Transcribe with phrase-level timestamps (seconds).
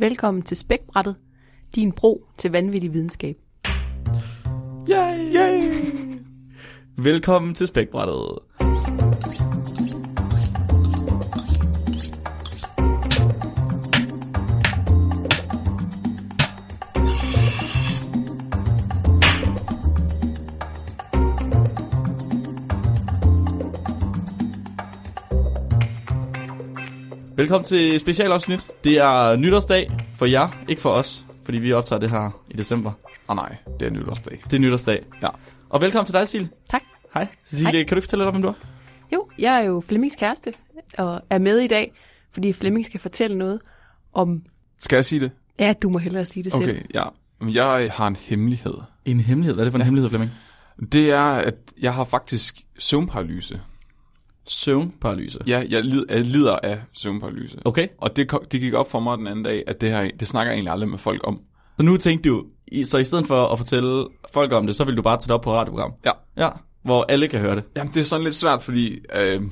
[0.00, 1.16] Velkommen til Spækbrættet,
[1.74, 3.36] din bro til vanvittig videnskab.
[4.90, 5.34] Yay!
[5.34, 5.72] Yay!
[6.96, 8.38] Velkommen til Spækbrættet.
[27.48, 28.60] Velkommen til specialafsnit.
[28.84, 32.90] Det er nytårsdag for jer, ikke for os, fordi vi optager det her i december.
[32.90, 34.42] Åh oh, nej, det er nytårsdag.
[34.44, 35.04] Det er nytårsdag.
[35.22, 35.28] Ja.
[35.68, 36.48] Og velkommen til dig, Cecilie.
[36.70, 36.82] Tak.
[37.14, 37.26] Hej.
[37.46, 37.84] Cecilie, Hej.
[37.84, 38.52] kan du fortælle lidt om, hvem du er?
[39.14, 40.52] Jo, jeg er jo Flemmings kæreste
[40.98, 41.92] og er med i dag,
[42.32, 43.60] fordi Flemming skal fortælle noget
[44.12, 44.42] om...
[44.78, 45.30] Skal jeg sige det?
[45.58, 46.70] Ja, du må hellere sige det selv.
[46.70, 47.04] Okay, ja.
[47.40, 48.74] Men Jeg har en hemmelighed.
[49.04, 49.54] En hemmelighed.
[49.54, 49.84] Hvad er det for en ja.
[49.84, 50.30] hemmelighed, Flemming?
[50.92, 53.60] Det er, at jeg har faktisk søvnparalyse.
[54.48, 55.38] Søvnparalyse.
[55.46, 57.58] Ja, jeg, lid, jeg lider af søvnparalyse.
[57.64, 57.88] Okay.
[57.98, 60.50] Og det, det gik op for mig den anden dag, at det her, det snakker
[60.52, 61.40] jeg egentlig aldrig med folk om.
[61.76, 62.44] Så nu tænkte du,
[62.84, 65.30] så i stedet for at fortælle folk om det, så vil du bare tage det
[65.30, 65.92] op på radioprogram.
[66.04, 66.10] Ja.
[66.36, 66.48] Ja,
[66.82, 67.64] hvor alle kan høre det.
[67.76, 69.42] Jamen, det er sådan lidt svært, fordi øh,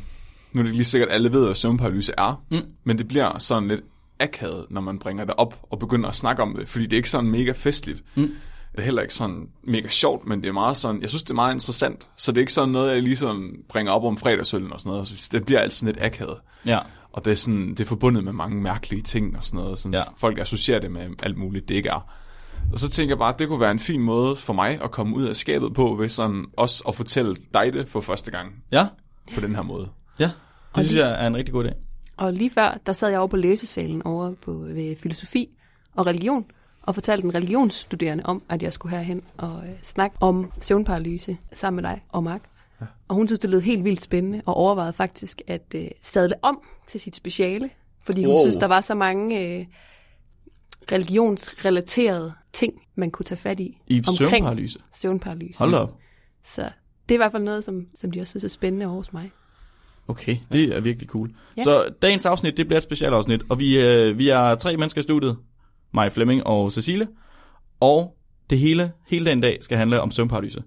[0.52, 2.44] nu er det lige sikkert, at alle ved, hvad søvnparalyse er.
[2.50, 2.60] Mm.
[2.84, 3.80] Men det bliver sådan lidt
[4.20, 6.68] akavet, når man bringer det op og begynder at snakke om det.
[6.68, 8.02] Fordi det er ikke sådan mega festligt.
[8.14, 8.30] Mm.
[8.76, 11.30] Det er heller ikke sådan mega sjovt, men det er meget sådan, jeg synes, det
[11.30, 12.08] er meget interessant.
[12.16, 15.08] Så det er ikke sådan noget, jeg ligesom bringer op om fredagsøllen og sådan noget.
[15.08, 16.36] Så det bliver altid lidt akavet.
[16.66, 16.78] Ja.
[17.12, 19.78] Og det er, sådan, det er forbundet med mange mærkelige ting og sådan noget.
[19.78, 20.02] Sådan Ja.
[20.16, 22.10] Folk associerer det med alt muligt, det ikke er.
[22.72, 24.90] Og så tænker jeg bare, at det kunne være en fin måde for mig at
[24.90, 28.54] komme ud af skabet på, ved sådan også at fortælle dig det for første gang
[28.72, 28.86] Ja.
[29.34, 29.88] på den her måde.
[30.18, 30.24] Ja.
[30.24, 30.32] Det
[30.72, 31.70] Og synes lige- jeg er en rigtig god idé.
[32.16, 35.48] Og lige før, der sad jeg over på læsesalen over på, ved filosofi
[35.96, 36.44] og religion,
[36.86, 41.82] og fortalte en religionsstuderende om, at jeg skulle herhen og øh, snakke om søvnparalyse sammen
[41.82, 42.42] med dig og Mark.
[42.80, 42.86] Ja.
[43.08, 46.60] Og hun synes, det lød helt vildt spændende, og overvejede faktisk at øh, sadle om
[46.86, 47.70] til sit speciale,
[48.04, 48.42] fordi hun Wow.
[48.44, 49.66] synes, der var så mange øh,
[50.92, 54.78] religionsrelaterede ting, man kunne tage fat i I omkring søvnparalyse.
[54.94, 55.58] søvnparalyse.
[55.58, 55.94] Hold op.
[56.44, 56.60] Så
[57.08, 59.12] det er i hvert fald noget, som, som de også synes er spændende over hos
[59.12, 59.30] mig.
[60.08, 61.30] Okay, det er virkelig cool.
[61.56, 61.62] Ja.
[61.62, 65.02] Så dagens afsnit, det bliver et specialafsnit, og vi, øh, vi er tre mennesker i
[65.02, 65.36] studiet.
[65.94, 67.08] Mig, Flemming og Cecilie.
[67.80, 68.16] Og
[68.50, 70.62] det hele, hele den dag, skal handle om søvnparalyse.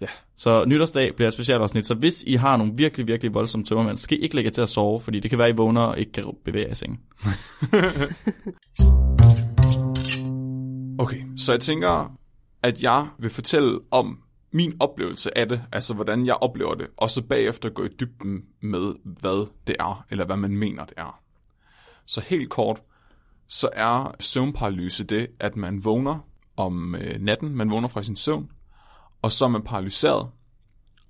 [0.00, 0.06] Ja.
[0.36, 4.18] Så nytårsdag bliver et specialafsnit, så hvis I har nogle virkelig, virkelig voldsomme tømmermænd, skal
[4.18, 6.12] I ikke lægge jer til at sove, fordi det kan være, I vågner og ikke
[6.12, 7.00] kan bevæge jer i sengen.
[10.98, 12.18] Okay, så jeg tænker,
[12.62, 14.22] at jeg vil fortælle om
[14.52, 18.44] min oplevelse af det, altså hvordan jeg oplever det, og så bagefter gå i dybden
[18.60, 21.20] med, hvad det er, eller hvad man mener, det er.
[22.06, 22.82] Så helt kort,
[23.48, 26.18] så er søvnparalyse det, at man vågner
[26.56, 28.50] om øh, natten, man vågner fra sin søvn,
[29.22, 30.28] og så er man paralyseret,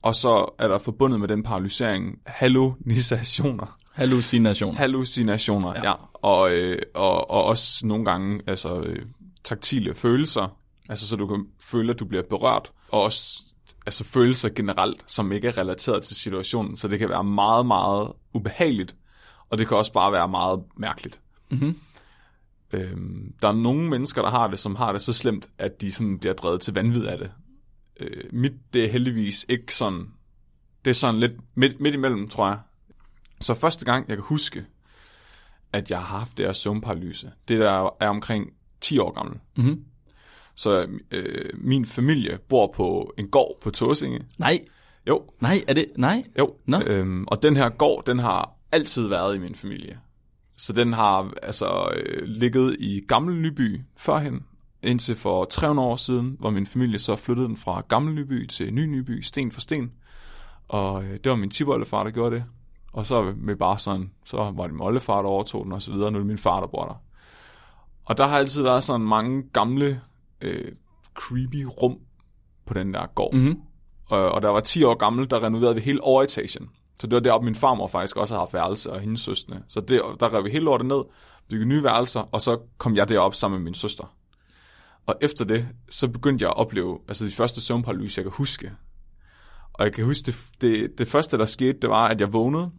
[0.02, 3.78] og så er der forbundet med den paralysering hallucinationer.
[3.92, 4.76] Hallucination.
[4.76, 5.88] Hallucinationer, Ja.
[5.88, 5.94] ja.
[6.12, 9.06] Og, øh, og, og også nogle gange altså, øh,
[9.44, 10.56] taktile følelser,
[10.88, 13.42] altså så du kan føle, at du bliver berørt, og også
[13.86, 18.12] altså, følelser generelt, som ikke er relateret til situationen, så det kan være meget, meget
[18.34, 18.96] ubehageligt,
[19.50, 21.20] og det kan også bare være meget mærkeligt.
[21.50, 21.78] Mhm.
[22.76, 25.92] Øhm, der er nogle mennesker, der har det, som har det så slemt, at de
[25.92, 27.30] sådan bliver drevet til vanvid af det.
[28.00, 30.06] Øh, mit, det er heldigvis ikke sådan,
[30.84, 32.58] det er sådan lidt midt, midt imellem, tror jeg.
[33.40, 34.66] Så første gang, jeg kan huske,
[35.72, 39.38] at jeg har haft det her søvnparalyse, det der er omkring 10 år gammel.
[39.56, 39.84] Mhm.
[40.54, 44.20] Så øh, min familie bor på en gård på Tåsinge.
[44.38, 44.60] Nej,
[45.08, 46.24] Jo, nej, er det, nej?
[46.38, 46.56] jo.
[46.66, 46.80] Nå.
[46.86, 50.00] Øhm, og den her gård, den har altid været i min familie.
[50.56, 54.46] Så den har altså øh, ligget i Gammel Nyby førhen,
[54.82, 58.74] indtil for 300 år siden, hvor min familie så flyttede den fra Gammel Nyby til
[58.74, 59.92] Ny Nyby, sten for sten.
[60.68, 62.44] Og øh, det var min tiboldefar, der gjorde det.
[62.92, 65.92] Og så med bare sådan, så var det min oldefar, der overtog den og så
[65.92, 67.02] videre, nu er det min far, der bor der.
[68.04, 70.00] Og der har altid været sådan mange gamle,
[70.40, 70.72] øh,
[71.14, 71.98] creepy rum
[72.66, 73.34] på den der gård.
[73.34, 73.60] Mhm.
[74.06, 76.70] Og, og der var 10 år gammel, der renoverede vi hele overetagen.
[77.00, 79.60] Så det var deroppe, min farmor faktisk også har haft værelse, og hendes søstre.
[79.68, 81.02] Så det, der rev vi hele lortet ned,
[81.48, 84.16] byggede nye værelser, og så kom jeg derop sammen med min søster.
[85.06, 88.72] Og efter det, så begyndte jeg at opleve, altså de første søvnparalyse, jeg kan huske.
[89.72, 92.70] Og jeg kan huske, det, det, det første, der skete, det var, at jeg vågnede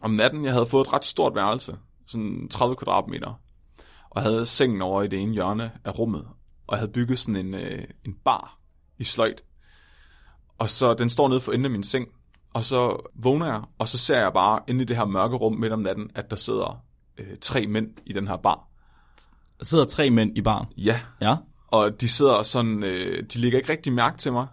[0.00, 0.44] om natten.
[0.44, 3.40] Jeg havde fået et ret stort værelse, sådan 30 kvadratmeter,
[4.10, 6.28] og havde sengen over i det ene hjørne af rummet.
[6.66, 8.58] Og jeg havde bygget sådan en, øh, en bar
[8.98, 9.42] i sløjt.
[10.58, 12.08] Og så den står nede for enden af min seng,
[12.54, 15.52] og så vågner jeg, og så ser jeg bare inde i det her mørke rum
[15.54, 16.82] midt om natten, at der sidder
[17.18, 18.68] øh, tre mænd i den her bar.
[19.58, 20.66] Der sidder tre mænd i baren.
[20.76, 21.36] Ja, Ja.
[21.68, 24.46] og de sidder sådan, øh, de lægger ikke rigtig mærke til mig.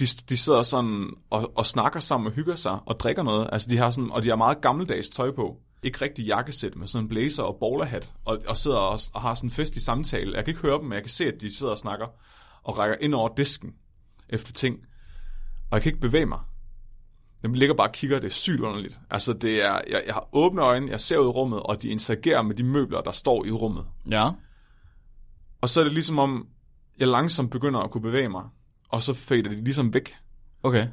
[0.00, 3.48] De, de sidder sådan og, og snakker sammen og hygger sig og drikker noget.
[3.52, 5.56] Altså de har sådan, og de har meget gammeldags tøj på.
[5.82, 9.34] ikke rigtig jakkesæt med sådan en blazer og bowlerhat, og, og sidder og, og har
[9.34, 10.36] sådan en fest i samtale.
[10.36, 12.06] Jeg kan ikke høre dem, men jeg kan se, at de sidder og snakker
[12.62, 13.70] og rækker ind over disken
[14.28, 14.76] efter ting.
[15.70, 16.38] Og jeg kan ikke bevæge mig.
[17.42, 19.00] Jeg ligger bare og kigger, det er sygt underligt.
[19.10, 21.88] Altså, det er, jeg, jeg har åbne øjne, jeg ser ud i rummet, og de
[21.88, 23.86] interagerer med de møbler, der står i rummet.
[24.10, 24.30] Ja.
[25.60, 26.48] Og så er det ligesom om,
[26.98, 28.42] jeg langsomt begynder at kunne bevæge mig,
[28.88, 30.14] og så fader de ligesom væk.
[30.62, 30.86] Okay.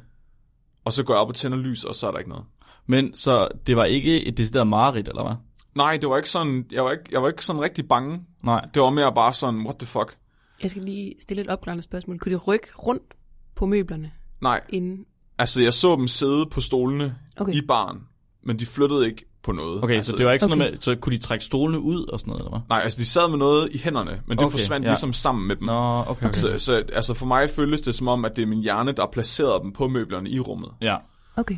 [0.84, 2.44] Og så går jeg op og tænder lys, og så er der ikke noget.
[2.86, 5.34] Men så det var ikke et decideret mareridt, eller hvad?
[5.74, 8.22] Nej, det var ikke sådan, jeg var ikke, jeg var ikke sådan rigtig bange.
[8.42, 8.68] Nej.
[8.74, 10.16] Det var mere bare sådan, what the fuck.
[10.62, 12.18] Jeg skal lige stille et opklarende spørgsmål.
[12.18, 13.14] Kunne de rykke rundt
[13.54, 15.04] på møblerne Nej, inden?
[15.38, 17.52] Altså jeg så dem sidde på stolene Okay.
[17.52, 17.98] i baren,
[18.44, 19.84] men de flyttede ikke på noget.
[19.84, 20.58] Okay, altså, så det var ikke sådan Okay.
[20.58, 22.60] noget med, så kunne de trække stolene ud og sådan noget, eller hvad?
[22.68, 24.90] Nej, altså de sad med noget i hænderne, men det Okay, forsvandt ja.
[24.90, 25.66] ligesom sammen med dem.
[25.66, 26.38] Nå, okay, okay.
[26.38, 29.06] Så, så altså for mig føles det som om, at det er min hjerne, der
[29.12, 30.70] placerede dem på møblerne i rummet.
[30.80, 30.96] Ja.
[31.36, 31.56] Okay.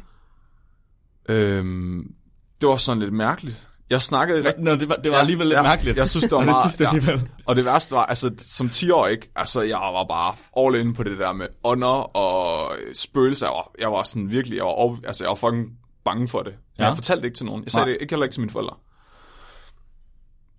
[1.28, 2.14] Øhm,
[2.60, 3.68] det var sådan lidt mærkeligt.
[3.90, 4.64] Jeg snakkede rigtig...
[4.64, 5.62] Nå, det var, det var Ja, alligevel lidt ja.
[5.62, 5.96] mærkeligt.
[5.96, 7.18] Jeg synes, det var meget- Det sidste ja.
[7.46, 9.30] Og det værste var, altså som 10 år, ikke?
[9.36, 10.34] Altså jeg var bare
[10.66, 13.46] all in på det der med ånder og spøgelser.
[13.46, 16.42] Jeg var, jeg var sådan virkelig, jeg var, over, altså jeg var fucking bange for
[16.42, 16.52] det.
[16.52, 16.86] Men Ja.
[16.86, 17.64] jeg fortalte det ikke til nogen.
[17.64, 17.92] Jeg sagde Nej.
[17.92, 18.76] det ikke heller ikke til mine forældre.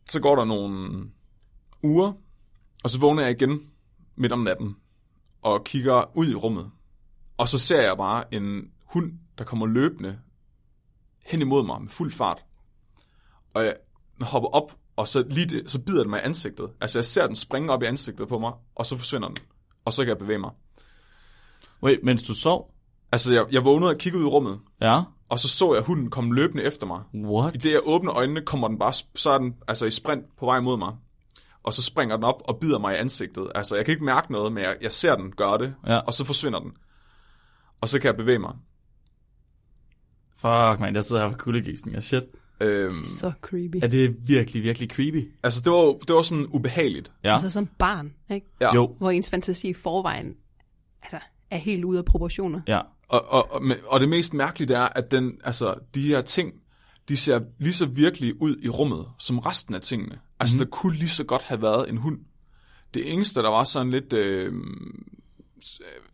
[0.09, 1.03] Så går der nogle
[1.83, 2.13] uger,
[2.83, 3.59] og så vågner jeg igen
[4.15, 4.75] midt om natten
[5.41, 6.71] og kigger ud i rummet.
[7.37, 10.19] Og så ser jeg bare en hund, der kommer løbende
[11.25, 12.43] hen imod mig med fuld fart.
[13.53, 13.75] Og jeg
[14.21, 16.69] hopper op, og så, lige det, så bider den mig i ansigtet.
[16.81, 19.37] Altså jeg ser den springe op i ansigtet på mig, og så forsvinder den.
[19.85, 20.51] Og så kan jeg bevæge mig.
[21.83, 22.71] Wait, mens du sov?
[23.11, 25.01] Altså jeg, jeg vågnede og kiggede ud i rummet, Ja.
[25.29, 27.01] og så så jeg hunden komme løbende efter mig.
[27.13, 27.55] What?
[27.55, 30.45] I det jeg åbner øjnene, kommer den bare, så er den altså i sprint på
[30.45, 30.93] vej mod mig.
[31.63, 33.51] Og så springer den op og bider mig i ansigtet.
[33.55, 35.97] Altså jeg kan ikke mærke noget, men jeg, jeg ser den gøre det, Ja.
[35.97, 36.71] og så forsvinder den.
[37.81, 38.53] Og så kan jeg bevæge mig.
[40.35, 41.99] Fuck, man, jeg sidder her for kuldegysninger.
[41.99, 42.23] Shit.
[42.61, 43.75] Øhm, Så creepy.
[43.83, 45.31] Er det virkelig, virkelig creepy?
[45.43, 47.11] altså det var, det var sådan ubehageligt.
[47.23, 47.33] Ja.
[47.33, 48.47] Altså som barn, ikke?
[48.61, 48.75] Ja.
[48.75, 48.95] Jo.
[48.97, 50.35] Hvor ens fantasi i forvejen
[51.03, 51.19] altså,
[51.51, 52.61] er helt ude af proportioner.
[52.67, 52.81] Ja.
[53.07, 56.53] Og, og, og, og det mest mærkelige er, at den, altså, de her ting,
[57.09, 60.19] de ser lige så virkelig ud i rummet, som resten af tingene.
[60.39, 60.69] Altså, mm-hmm.
[60.69, 62.19] der kunne lige så godt have været en hund.
[62.93, 64.53] Det eneste, der var sådan lidt øh,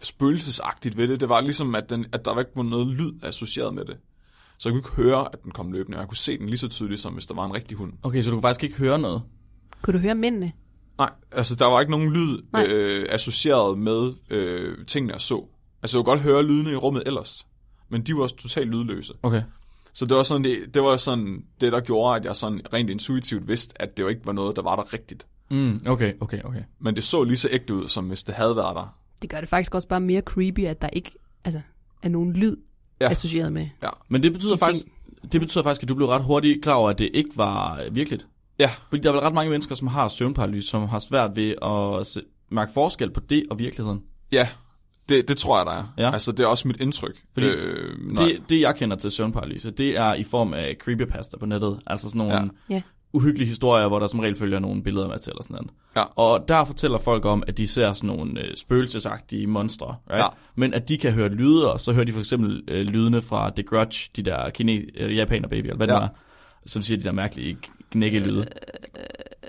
[0.02, 3.74] spøgelsesagtigt ved det, det var ligesom, at, den, at der ikke var noget lyd associeret
[3.74, 3.98] med det.
[4.58, 6.58] Så jeg kunne ikke høre, at den kom løbende, og jeg kunne se den lige
[6.58, 7.94] så tydeligt, som hvis der var en rigtig hund.
[8.04, 9.22] Okay, så du kunne faktisk ikke høre noget?
[9.82, 10.52] Kunne du høre mændene?
[10.98, 12.66] Nej, altså der var ikke nogen lyd Nej.
[12.70, 15.46] øh, associeret med øh, tingene, jeg så.
[15.82, 17.48] Altså jeg kunne godt høre lydene i rummet ellers,
[17.90, 19.14] men de var også totalt lydløse.
[19.24, 19.42] Okay.
[19.94, 22.90] Så det var sådan det, det, var sådan det der gjorde, at jeg sådan rent
[22.90, 25.26] intuitivt vidste, at det jo ikke var noget, der var der rigtigt.
[25.52, 26.64] Mm, okay, okay, okay.
[26.80, 28.98] Men det så lige så ægte ud, som hvis det havde været der.
[29.22, 31.12] Det gør det faktisk også bare mere creepy, at der ikke
[31.44, 31.62] altså,
[32.04, 32.56] er nogen lyd
[33.00, 33.06] Ja.
[33.06, 33.12] ja.
[33.12, 33.68] associeret med.
[33.84, 33.90] Ja.
[34.10, 34.86] Men det betyder De faktisk,
[35.32, 37.96] det betyder faktisk, at du blev ret hurtigt klar over, at det ikke var øh,
[37.96, 38.28] virkeligt.
[38.60, 41.54] Ja, Fordi der er vel ret mange mennesker, som har søvnparalyse, som har svært ved
[41.62, 44.04] at se, mærke forskel på det og virkeligheden.
[44.32, 44.48] ja.
[45.10, 45.94] Det, det tror jeg, der er.
[45.98, 46.12] Ja.
[46.14, 47.22] Altså, det er også mit indtryk.
[47.34, 48.26] Fordi øh, nej.
[48.26, 51.80] Det, det, jeg kender til søvnparalyse, det er i form af creepypasta på nettet.
[51.88, 52.82] Altså sådan nogle Ja.
[53.14, 55.70] Uhyggelige historier, hvor der som regel følger nogle billeder med til eller sådan noget.
[55.96, 56.04] Ja.
[56.16, 60.20] Og der fortæller folk om, at de ser sådan nogle øh, spøgelsesagtige monstre, right?
[60.24, 60.28] Ja.
[60.56, 63.50] Men at de kan høre lyde, og så hører de for eksempel øh, lydene fra
[63.50, 65.94] The Grudge, de der kine, øh, japaner baby, eller hvad Ja.
[65.94, 66.14] det var,
[66.66, 67.58] som siger de der mærkelige
[67.92, 68.46] knækkelyde.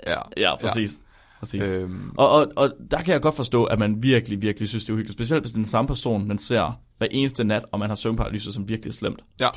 [0.07, 0.15] Ja.
[0.37, 0.99] Ja, præcis.
[0.99, 1.39] Ja.
[1.39, 1.73] præcis.
[1.73, 1.81] Øh.
[1.83, 4.89] Øhm, Og, og, og der kan jeg godt forstå, at man virkelig, virkelig synes, det
[4.89, 5.17] er uhyggeligt.
[5.19, 7.95] Specielt hvis det er den samme person, man ser hver eneste nat, og man har
[7.95, 9.19] søvnparalyse, som virkelig er slemt.
[9.39, 9.47] ja.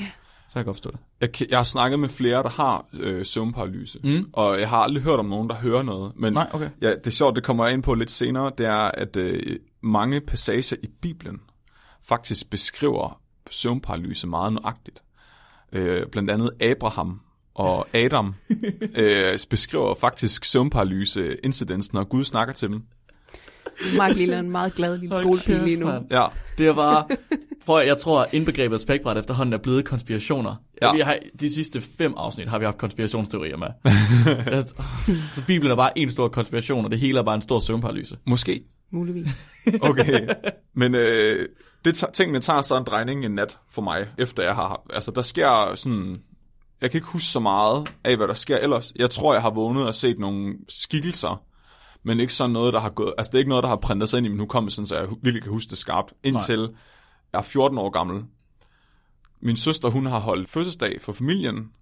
[0.52, 1.00] Så kan jeg godt forstå det.
[1.20, 3.98] Jeg, jeg har snakket med flere, der har øh, søvnparalyse.
[4.04, 4.30] Mm.
[4.32, 6.12] Og jeg har aldrig hørt om nogen, der hører noget.
[6.16, 6.70] Men Nej, okay.
[6.80, 9.56] Ja, det er sjovt, det kommer jeg ind på lidt senere, det er, at øh,
[9.80, 11.40] mange passager i Bibelen
[12.02, 15.02] faktisk beskriver søvnparalyse meget nøjagtigt.
[15.72, 17.20] Øh, blandt andet Abraham
[17.54, 18.34] og Adam
[18.94, 22.82] øh, beskriver faktisk søvnparalyse incidents, når Gud snakker til dem.
[23.96, 25.90] Mark Lille er en meget glad lille skolepige lige nu.
[26.10, 26.26] Ja,
[26.58, 27.06] Det er bare...
[27.66, 30.54] Prøv at, jeg tror, at indbegrebet spækbræt efterhånden er blevet konspirationer.
[30.82, 30.92] Ja.
[30.92, 33.66] Vi har, de sidste fem afsnit har vi haft konspirationsteorier med.
[35.34, 38.16] Så Bibelen er bare en stor konspiration, og det hele er bare en stor søvnparalyse.
[38.26, 38.62] måske.
[38.92, 39.42] Muligvis.
[39.82, 40.28] Okay.
[40.74, 41.48] Men øh,
[41.84, 44.82] det tager- tingene tager så en drejning en nat for mig, efter jeg har...
[44.94, 46.16] Altså, der sker sådan...
[46.80, 48.92] Jeg kan ikke huske så meget af, hvad der sker ellers.
[48.96, 51.42] Jeg tror, jeg har vågnet og set nogle skikkelser,
[52.02, 53.14] men ikke sådan noget, der har gået...
[53.18, 55.08] Altså, det er ikke noget, der har printet sig ind i min hukommelse, så jeg
[55.22, 56.12] virkelig kan huske det skarpt.
[56.22, 56.68] Indtil Nej.
[57.32, 58.24] jeg er 14 år gammel.
[59.40, 61.72] Min søster, hun har holdt fødselsdag for familien,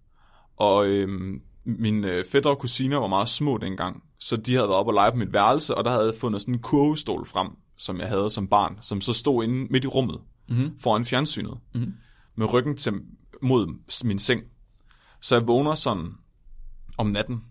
[0.57, 4.79] og øhm, mine øh, fætter og kusiner var meget små dengang, så de havde været
[4.79, 7.49] oppe og lege på mit værelse, og der havde jeg fundet sådan en kurvestol frem,
[7.77, 10.79] som jeg havde som barn, som så stod inde midt i rummet, Mm-hmm.
[10.81, 11.95] foran fjernsynet, Mhm.
[12.37, 12.93] med ryggen til,
[13.43, 13.75] mod
[14.05, 14.43] min seng.
[15.21, 16.15] Så jeg vågner sådan
[16.99, 17.45] om natten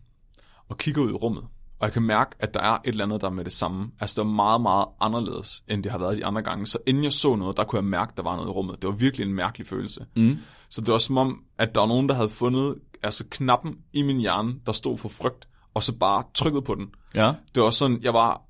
[0.70, 1.44] og kigger ud i rummet.
[1.80, 3.92] Og jeg kan mærke, at der er et eller andet, der er med det samme.
[4.00, 6.68] Altså, det var meget, meget anderledes, end det har været de andre gange.
[6.68, 8.82] Så inden jeg så noget, der kunne jeg mærke, at der var noget i rummet.
[8.82, 10.06] Det var virkelig en mærkelig følelse.
[10.16, 10.38] Mm.
[10.70, 14.02] Så det var som om, at der var nogen, der havde fundet altså knappen i
[14.02, 16.90] min hjerne, der stod for frygt, og så bare trykket på den.
[17.16, 17.34] Ja.
[17.56, 18.42] Det var sådan, jeg var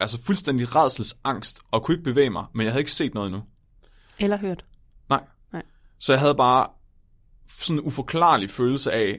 [0.00, 3.42] altså fuldstændig redselsangst, og kunne ikke bevæge mig, men jeg havde ikke set noget endnu.
[4.18, 4.64] Eller hørt.
[5.08, 5.24] Nej.
[5.52, 5.62] Nej.
[5.98, 6.66] Så jeg havde bare
[7.58, 9.16] sådan en uforklarlig følelse af, øh,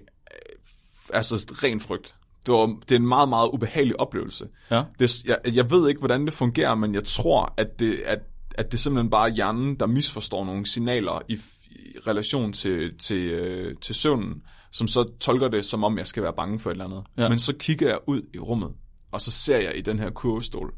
[1.14, 2.16] altså ren frygt.
[2.50, 4.48] Det, var, det er en meget, meget ubehagelig oplevelse.
[4.72, 4.84] Ja.
[5.00, 8.20] Det, jeg, jeg ved ikke, hvordan det fungerer, men jeg tror, at det, at,
[8.56, 11.34] at det simpelthen bare er hjernen, der misforstår nogle signaler i,
[11.72, 14.42] i relation til, til, øh, til søvnen,
[14.72, 17.04] som så tolker det, som om jeg skal være bange for et eller andet.
[17.18, 17.30] Ja.
[17.30, 18.70] Men så kigger jeg ud i rummet,
[19.12, 20.74] og så ser jeg i den her kurvestol,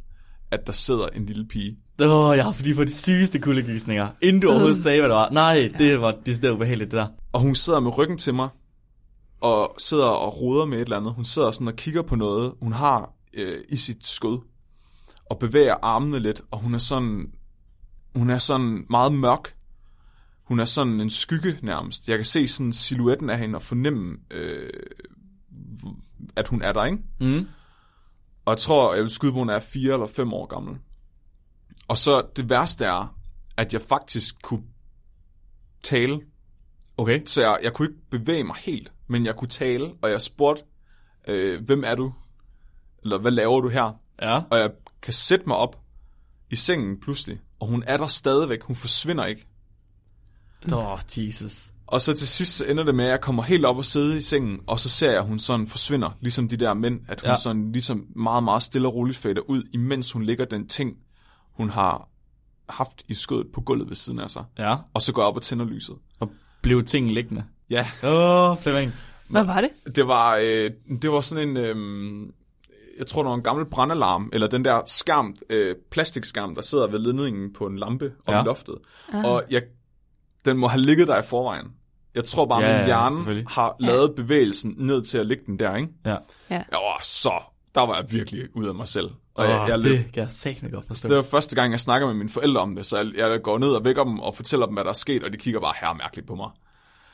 [0.52, 1.78] at der sidder en lille pige.
[2.02, 4.08] Åh, oh, jeg har lige fået de sygeste kuldegysninger.
[4.22, 5.30] Inden du overhovedet sagde, hvad det var.
[5.30, 7.08] Nej, det var det stedet ubehageligt, det der.
[7.32, 8.50] Og hun sidder med ryggen til mig,
[9.42, 11.14] og sidder og roder med et eller andet.
[11.14, 14.40] Hun sidder sådan og kigger på noget, hun har øh, i sit skød,
[15.26, 17.34] og bevæger armene lidt, og hun er sådan,
[18.16, 19.56] hun er sådan meget mørk.
[20.44, 22.10] Hun er sådan en skygge nærmest.
[22.10, 24.70] Jeg kan se sådan silhuetten af hende og fornemme, øh,
[26.36, 26.98] at hun er der, ikke?
[27.20, 27.48] Mm.
[28.46, 30.78] Og jeg tror, jeg vil skyde på, at hun er fire eller fem år gammel.
[31.88, 33.16] Og så det værste er,
[33.58, 34.64] at jeg faktisk kunne
[35.84, 36.22] tale
[37.02, 37.22] Okay.
[37.26, 40.64] så jeg, jeg kunne ikke bevæge mig helt, men jeg kunne tale, og jeg spurgte,
[41.28, 42.14] øh, hvem er du?
[43.04, 43.94] Eller hvad laver du her?
[44.22, 44.42] Ja.
[44.50, 45.80] Og jeg kan sætte mig op
[46.50, 49.48] i sengen pludselig, og hun er der stadigvæk, hun forsvinder ikke.
[50.74, 51.72] Åh, oh, Jesus.
[51.88, 54.18] Og så til sidst så ender det med, at jeg kommer helt op og sidde
[54.18, 57.22] i sengen, og så ser jeg, at hun sådan forsvinder, ligesom de der mænd, at
[57.22, 57.36] hun ja.
[57.36, 60.98] sådan ligesom meget, meget stille og roligt fader ud, imens hun ligger den ting,
[61.54, 62.10] hun har
[62.70, 64.46] haft i skødet på gulvet ved siden af sig.
[64.58, 64.76] Ja.
[64.94, 65.96] Og så går jeg op og tænder lyset.
[66.20, 67.44] Og blev ting liggende.
[67.72, 68.94] Ja, Åh, oh, Flemming.
[69.30, 69.96] Hvad var det?
[69.96, 71.76] Det var, øh, det var sådan en, øh,
[73.00, 76.88] jeg tror, det var en gammel brandalarm, eller den der skærm, øh, plastikskærm, der sidder
[76.88, 78.38] ved ledningen på en lampe om Ja.
[78.38, 78.44] ja.
[78.44, 78.76] loftet.
[79.14, 79.26] Ah.
[79.26, 79.62] Og jeg,
[80.46, 81.66] den må have ligget der i forvejen.
[82.16, 85.44] Jeg tror bare, Ja, ja, ja, min hjerne har lavet bevægelsen ned til at lægge
[85.46, 85.90] den der, ikke?
[86.06, 86.12] Ja.
[86.12, 86.16] Ja.
[86.50, 87.32] Jeg var så,
[87.76, 89.10] der var jeg virkelig ude af mig selv.
[89.36, 91.08] Og Åh, jeg, jeg, det kan jeg satme godt forstå.
[91.10, 93.58] det var første gang, jeg snakker med mine forældre om det, så jeg, jeg går
[93.58, 95.74] ned og vækker dem og fortæller dem, hvad der er sket, og de kigger bare
[95.82, 96.50] her mærkeligt på mig.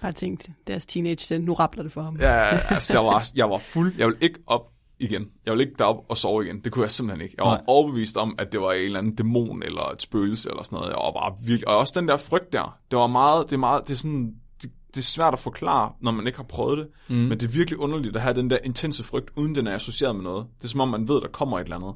[0.02, 2.18] Bare tænkt, deres teenage sind, nu rappler det for ham.
[2.20, 3.94] Ja, altså, jeg var, jeg var fuld.
[3.98, 5.26] Jeg ville ikke op igen.
[5.46, 6.60] Jeg ville ikke derop og sove igen.
[6.60, 7.36] Det kunne jeg simpelthen ikke.
[7.38, 7.64] Jeg var Nej.
[7.68, 10.90] Overbevist om, at det var en eller anden dæmon eller et spøgelse eller sådan noget.
[10.90, 11.68] Jeg var bare virkelig...
[11.68, 12.78] Og også den der frygt der.
[12.92, 13.46] Det var meget...
[13.46, 14.34] Det er, meget, det er sådan...
[14.62, 16.88] Det, det er svært at forklare, når man ikke har prøvet det.
[17.08, 17.16] Mm.
[17.16, 20.16] Men det er virkelig underligt at have den der intense frygt, uden den er associeret
[20.16, 20.46] med noget.
[20.58, 21.94] Det er som om, man ved, der kommer et eller andet.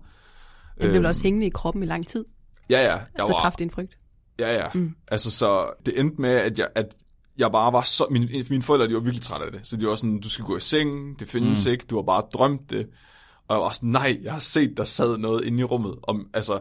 [0.81, 2.25] Den blev vel også hængende i kroppen i lang tid.
[2.69, 2.83] Ja, ja.
[2.83, 3.97] Jeg Altså var, kraftig en frygt.
[4.39, 4.67] Ja, ja.
[4.73, 4.95] Mm.
[5.07, 6.95] Altså, så det endte med, at jeg, at
[7.41, 8.05] jeg bare var så...
[8.11, 9.67] Mine, mine forældre, de var virkelig trætte af det.
[9.67, 11.71] Så de var sådan, du skal gå i seng, det findes mm.
[11.71, 12.87] ikke, du har bare drømt det.
[13.47, 15.95] Og jeg var sådan, nej, jeg har set, der sad noget inde i rummet.
[16.03, 16.59] Om, altså,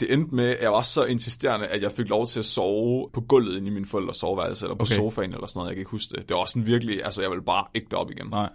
[0.00, 3.10] det endte med, at jeg var så insisterende, at jeg fik lov til at sove
[3.12, 4.94] på gulvet inde i min forældres soveværelse, eller på Okay.
[4.94, 6.28] sofaen eller sådan noget, jeg kan ikke huske det.
[6.28, 8.26] Det var sådan virkelig, altså jeg ville bare ikke derop igen.
[8.30, 8.48] Nej.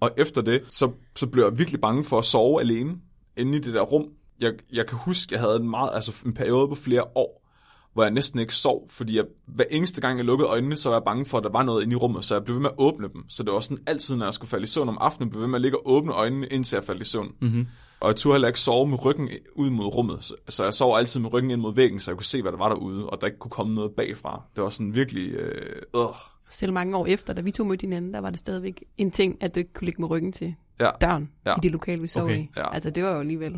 [0.00, 2.96] Og efter det, så, så blev jeg virkelig bange for at sove alene
[3.36, 4.08] inde i det der rum.
[4.40, 7.47] Jeg, jeg kan huske, jeg havde en, meget, altså en periode på flere år,
[7.92, 10.96] hvor jeg næsten ikke sov, fordi jeg, hver eneste gang jeg lukkede øjnene, så var
[10.96, 12.70] jeg bange for, at der var noget inde i rummet, så jeg blev ved med
[12.70, 13.24] at åbne dem.
[13.28, 15.42] Så det var sådan altid, når jeg skulle falde i søvn om aftenen, blev jeg
[15.42, 17.32] ved med at ligge og åbne øjnene, indtil jeg faldt i søvn.
[17.40, 17.66] Mm-hmm.
[18.00, 20.96] Og jeg turde heller ikke sove med ryggen ud mod rummet, så, så jeg sov
[20.96, 23.20] altid med ryggen ind mod væggen, så jeg kunne se, hvad der var derude, og
[23.20, 24.42] der ikke kunne komme noget bagfra.
[24.56, 25.30] Det var sådan virkelig...
[25.32, 26.02] Øh, øh.
[26.50, 29.36] Selv mange år efter, da vi to mødte hinanden, der var det stadigvæk en ting,
[29.42, 30.90] at du ikke kunne ligge med ryggen til Ja.
[31.00, 31.54] døren Ja.
[31.54, 32.38] i det lokale, vi sov Okay.
[32.38, 32.50] i.
[32.56, 32.74] Ja.
[32.74, 33.56] Altså, det var jo alligevel...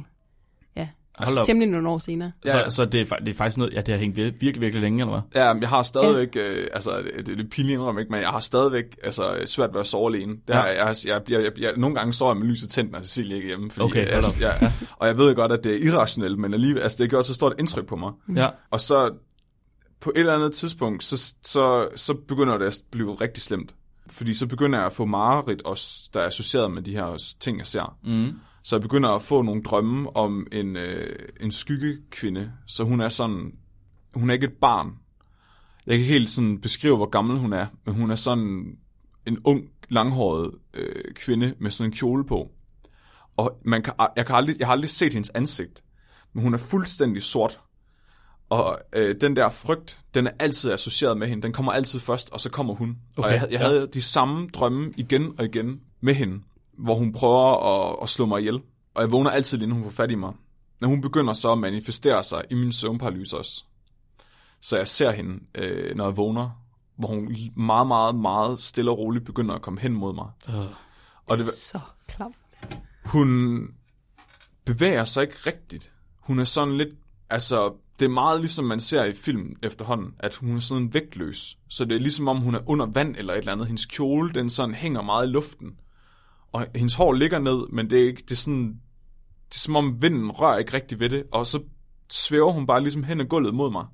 [1.19, 1.47] Op.
[1.47, 2.33] temmelig nogle år senere.
[2.47, 2.71] Så, Ja.
[2.71, 5.00] så det, er, det er faktisk noget, ja, det har hængt vir- virkelig, virkelig længe,
[5.00, 5.43] eller hvad?
[5.43, 6.40] Ja, men jeg har stadigvæk, ja.
[6.52, 9.71] øh, altså det, det er lidt pinligt indrømme, ikke, men jeg har stadigvæk altså, svært
[9.73, 10.33] ved at sove alene.
[10.33, 10.61] Det Ja.
[10.61, 13.37] har, jeg, jeg, jeg, jeg, jeg, nogle gange sover jeg med lyset tændt, når Cecilie
[13.37, 13.71] ikke er hjemme.
[13.71, 16.99] Fordi, Okay, altså, jeg, og jeg ved godt, at det er irrationelt, men alligevel, altså,
[17.02, 18.12] det gør så stort indtryk på mig.
[18.37, 18.49] Ja.
[18.71, 19.11] Og så
[20.00, 23.75] på et eller andet tidspunkt, så, så, så begynder det at blive rigtig slemt.
[24.11, 27.59] Fordi så begynder jeg at få mareridt også, der er associeret med de her ting,
[27.59, 27.97] jeg ser.
[28.05, 28.33] Mm.
[28.62, 32.52] Så jeg begynder at få nogle drømme om en, øh, en skyggekvinde.
[32.67, 33.52] Så hun er sådan,
[34.14, 34.99] hun er ikke et barn.
[35.87, 38.79] Jeg kan helt sådan beskrive, hvor gammel hun er, men hun er sådan
[39.26, 42.50] en ung, langhåret øh, kvinde med sådan en kjole på.
[43.37, 45.83] Og man kan, jeg, kan aldrig, jeg har aldrig set hendes ansigt,
[46.33, 47.61] men hun er fuldstændig sort.
[48.49, 51.43] Og øh, den der frygt, den er altid associeret med hende.
[51.43, 52.99] Den kommer altid først, og så kommer hun.
[53.17, 53.67] Okay, og jeg, jeg ja.
[53.67, 56.40] havde de samme drømme igen og igen med hende,
[56.80, 57.56] hvor hun prøver
[57.90, 58.60] at, at slå mig ihjel.
[58.94, 60.32] Og jeg vågner altid, inden hun får fat i mig.
[60.80, 63.64] Når hun begynder så at manifestere sig i min søvnparalyse også.
[64.60, 66.50] Så jeg ser hende, øh, når jeg vågner,
[66.96, 70.28] hvor hun meget, meget, meget stille og roligt begynder at komme hen mod mig.
[70.49, 70.54] Uh.
[71.26, 72.37] Og det, Så klamt.
[73.04, 73.60] hun
[74.64, 75.92] bevæger sig ikke rigtigt.
[76.20, 76.88] Hun er sådan lidt,
[77.30, 81.58] altså, det er meget ligesom man ser i film efterhånden, at hun er sådan vægtløs.
[81.68, 83.66] Så det er ligesom om hun er under vand eller et eller andet.
[83.66, 85.76] Hendes kjole, den sådan hænger meget i luften.
[86.52, 88.80] Og hendes hår ligger ned, men det er ikke, det er sådan,
[89.49, 91.25] det er som om vinden rører ikke rigtig ved det.
[91.33, 91.62] Og så
[92.11, 93.87] svæver hun bare ligesom hen ad gulvet mod mig.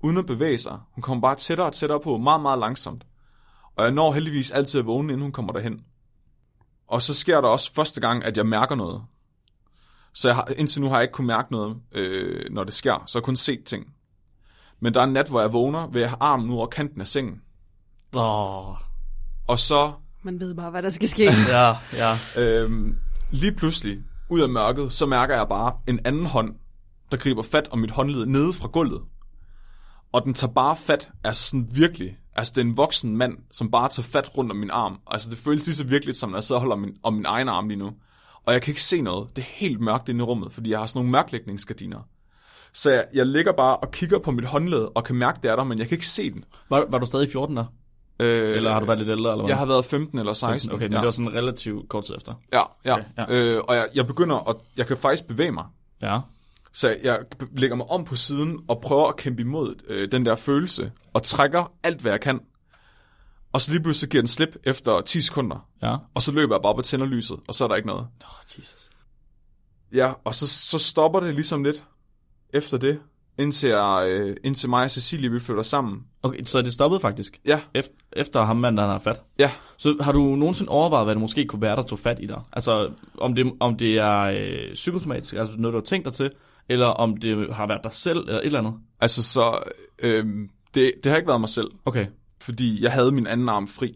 [0.00, 0.78] Uden at bevæge sig.
[0.94, 3.06] Hun kommer bare tættere og tættere på, meget, meget langsomt.
[3.76, 5.84] Og jeg når heldigvis altid at vågne, inden hun kommer derhen.
[6.86, 9.02] Og så sker der også første gang, at jeg mærker noget.
[10.12, 13.04] Så jeg har, indtil nu har jeg ikke kunnet mærke noget, øh, når det sker.
[13.06, 13.86] Så jeg har kun set ting.
[14.80, 17.00] Men der er en nat, hvor jeg vågner ved at have armen ud over kanten
[17.00, 17.42] af sengen.
[18.12, 18.76] Oh.
[19.48, 19.92] Og så
[20.24, 21.24] Man ved bare, hvad der skal ske.
[21.48, 22.42] Ja, ja.
[22.42, 22.96] Øhm,
[23.30, 23.98] lige pludselig,
[24.30, 26.54] ud af mørket, så mærker jeg bare en anden hånd,
[27.10, 29.02] der griber fat om mit håndled nede fra gulvet.
[30.12, 33.70] Og den tager bare fat af sådan virkelig, altså det er en voksen mand, som
[33.70, 34.98] bare tager fat rundt om min arm.
[35.06, 37.26] Altså det føles lige så virkeligt, som når jeg sidder og holder min, om min
[37.26, 37.90] egen arm lige nu.
[38.46, 39.36] Og jeg kan ikke se noget.
[39.36, 42.00] Det er helt mørkt inde i rummet, fordi jeg har sådan nogle mørklægningsgardiner.
[42.72, 45.56] Så jeg, jeg ligger bare og kigger på mit håndled og kan mærke, det er
[45.56, 46.44] der, men jeg kan ikke se den.
[46.70, 47.64] Var, var du stadig 14 der?
[48.20, 49.30] Øh, Eller har du været lidt ældre?
[49.32, 49.48] Eller hvad?
[49.50, 50.72] Jeg har været 15 eller 16.
[50.72, 50.98] Okay, men ja.
[50.98, 52.34] det var sådan relativt kort tid efter.
[52.52, 52.92] Ja, ja.
[52.92, 53.24] Okay, ja.
[53.28, 55.64] Øh, og jeg, jeg begynder at, jeg kan faktisk bevæge mig.
[56.02, 56.20] Ja.
[56.72, 57.18] Så jeg
[57.56, 61.22] lægger mig om på siden og prøver at kæmpe imod øh, den der følelse, og
[61.22, 62.40] trækker alt, hvad jeg kan.
[63.52, 65.96] Og så lige pludselig giver den slip efter 10 sekunder, Ja.
[66.14, 68.06] og så løber jeg bare op og tænder lyset, og så er der ikke noget.
[68.24, 68.90] Oh, Jesus.
[69.94, 71.84] Ja, og så, så stopper det ligesom lidt
[72.52, 73.00] efter det,
[73.38, 76.02] indtil, jeg, øh, indtil mig og Cecilie, vi flytter sammen.
[76.22, 77.40] Okay, så det stoppede faktisk?
[77.46, 79.22] Ja, Efter, efter ham manden, der har fat?
[79.38, 79.50] ja.
[79.76, 82.40] Så har du nogensinde overvejet, hvad det måske kunne være, der tog fat i dig?
[82.52, 86.30] Altså, om det, om det er øh, psykosomatisk, altså noget, du har tænkt dig til,
[86.68, 88.74] eller om det har været dig selv, eller et eller andet?
[89.00, 89.58] Altså så,
[89.98, 90.26] øh,
[90.74, 92.06] det, det har ikke været mig selv, Okay.
[92.40, 93.94] fordi jeg havde min anden arm fri.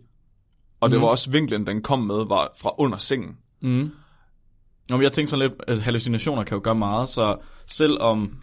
[0.80, 1.02] Og det Mhm.
[1.02, 3.36] var også vinklen, den kom med, var fra under sengen.
[3.62, 3.90] Mm.
[4.88, 8.36] Nå, men jeg tænkte sådan lidt, at hallucinationer kan jo gøre meget, så selvom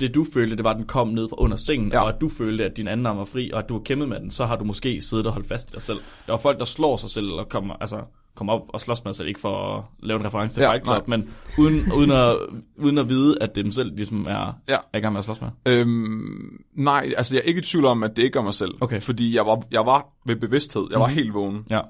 [0.00, 2.00] det du følte, det var, at den kom ned fra under sengen, Ja.
[2.02, 4.08] og at du følte, at din anden arm var fri, og at du har kæmpet
[4.08, 5.98] med den, så har du måske siddet og holdt fast i dig selv.
[6.26, 8.00] Der er folk, der slår sig selv, og kommer, altså,
[8.34, 10.72] kommer op og slås med sig selv, ikke for at lave en reference til Ja,
[10.72, 11.28] Fight Club, men
[11.58, 12.36] uden, uden, at,
[12.76, 14.76] uden at vide, at det dem selv ligesom er, Ja.
[14.92, 15.48] er i gang med at slås med.
[15.66, 18.74] Øhm, nej, altså jeg er ikke i tvivl om, at det ikke er mig selv.
[18.80, 19.00] Okay.
[19.00, 20.86] Fordi jeg var, jeg var ved bevidsthed.
[20.90, 21.14] Jeg var Mhm.
[21.14, 21.64] helt vågen.
[21.70, 21.80] Ja.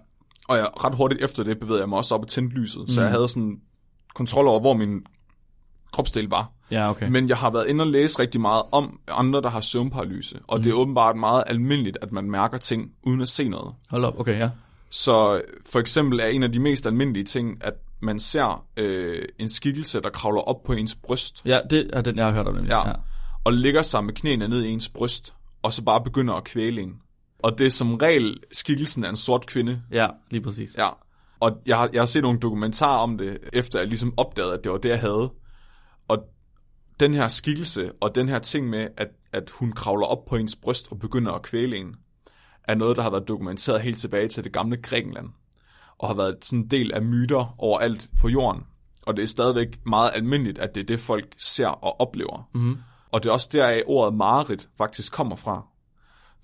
[0.48, 2.82] Og jeg, ret hurtigt efter det bevægede jeg mig også op og tændte lyset.
[2.88, 3.04] Så Mhm.
[3.04, 3.56] jeg havde sådan
[4.14, 5.00] kontrol over, hvor min
[5.92, 6.50] kropsdel var.
[6.70, 7.08] Ja, okay.
[7.08, 10.38] Men jeg har været inde og læse rigtig meget om andre, der har søvnparalyse.
[10.46, 13.74] Og det er åbenbart meget almindeligt, at man mærker ting uden at se noget.
[13.90, 14.50] Hold op, okay, ja.
[14.90, 19.48] Så for eksempel er en af de mest almindelige ting, at man ser øh, en
[19.48, 21.42] skikkelse, der kravler op på ens bryst.
[21.44, 22.54] Ja, det er den, jeg har hørt om.
[22.54, 22.70] nemlig.
[22.70, 22.82] Ja.
[23.44, 26.80] og lægger sig med knæene ned i ens bryst, og så bare begynder at kvæle
[26.82, 26.94] en.
[27.42, 29.82] Og det er som regel skikkelsen af en sort kvinde.
[29.92, 30.76] ja, lige præcis.
[30.78, 30.88] Ja.
[31.40, 34.64] Og jeg har, jeg har set nogle dokumentarer om det, efter jeg ligesom opdagede, at
[34.64, 35.30] det var det, jeg havde.
[36.08, 36.18] Og
[37.00, 40.56] den her skikkelse, og den her ting med, at, at hun kravler op på ens
[40.56, 41.96] bryst og begynder at kvæle en,
[42.64, 45.28] er noget, der har været dokumenteret helt tilbage til det gamle Grækenland.
[45.98, 48.62] Og har været sådan en del af myter overalt på jorden.
[49.02, 52.48] Og det er stadigvæk meget almindeligt, at det er det, folk ser og oplever.
[52.54, 52.78] Mm-hmm.
[53.12, 55.66] Og det er også deraf ordet mareridt faktisk kommer fra.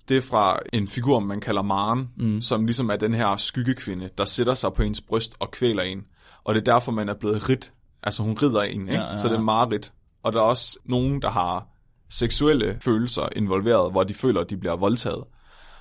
[0.09, 2.41] Det er fra en figur, man kalder Maren, mm.
[2.41, 6.05] som ligesom er den her skyggekvinde, der sætter sig på ens bryst og kvæler en.
[6.43, 7.73] Og det er derfor, man er blevet rit.
[8.03, 8.93] Altså hun rider en, ikke?
[8.93, 9.43] Ja, ja, så det er ja.
[9.43, 9.93] mareridt.
[10.23, 11.67] Og der er også nogen, der har
[12.09, 15.23] seksuelle følelser involveret, hvor de føler, at de bliver voldtaget.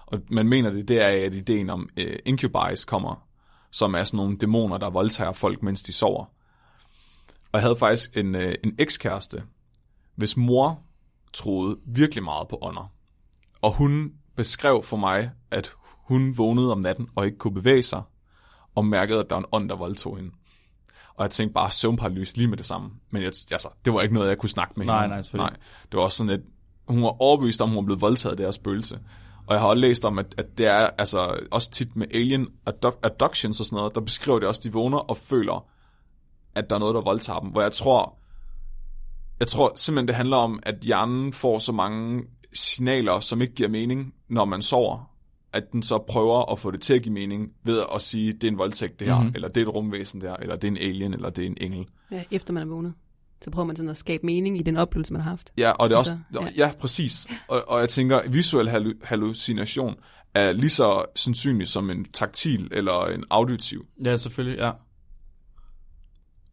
[0.06, 3.26] Og man mener det, det er, at ideen om øh, incubies kommer,
[3.70, 6.24] som er sådan nogle dæmoner, der voldtager folk, mens de sover.
[7.52, 9.42] Og jeg havde faktisk en, øh, en ekskæreste,
[10.16, 10.82] hvis mor
[11.32, 12.92] troede virkelig meget på ånder.
[13.62, 18.02] Og hun beskrev for mig, at hun vågnede om natten og ikke kunne bevæge sig,
[18.74, 20.30] og mærkede, at der var en ånd, der voldtog hende.
[21.16, 22.90] Og jeg tænkte bare søvnparalyse lige med det samme.
[23.10, 25.14] Men jeg, altså, det var ikke noget, jeg kunne snakke med Nej, hende.
[25.14, 25.52] nej, selvfølgelig.
[25.52, 25.60] nej.
[25.90, 26.40] Det var også sådan, at
[26.88, 28.98] hun var overbevist om, at hun blevet voldtaget af deres spøgelse.
[29.46, 32.46] Og jeg har også læst om, at, at det er altså også tit med alien
[32.70, 35.66] abduc- abductions og sådan noget, der beskriver det også, de vågner og føler,
[36.54, 37.48] at der er noget, der voldtager dem.
[37.50, 38.18] Hvor jeg tror,
[39.40, 42.22] jeg tror simpelthen, det handler om, at hjernen får så mange
[42.52, 45.11] signaler, som ikke giver mening, når man sover,
[45.52, 48.44] at den så prøver at få det til at give mening ved at sige, det
[48.44, 49.22] er en voldtægt det her, Mhm.
[49.22, 49.34] mm-hmm.
[49.34, 51.56] eller det er et rumvæsen der, eller det er en alien, eller det er en
[51.60, 51.86] engel.
[52.10, 52.94] Ja, efter man er vågnet.
[53.44, 55.52] Så prøver man sådan at skabe mening i den oplevelse, man har haft.
[55.58, 56.66] Ja, og det er Altså, også, ja.
[56.66, 57.26] ja, præcis.
[57.48, 59.94] Og, og jeg tænker, visuel hallu- hallucination
[60.34, 63.86] er lige så sandsynlig som en taktil eller en auditiv.
[64.04, 64.70] Ja, selvfølgelig, ja.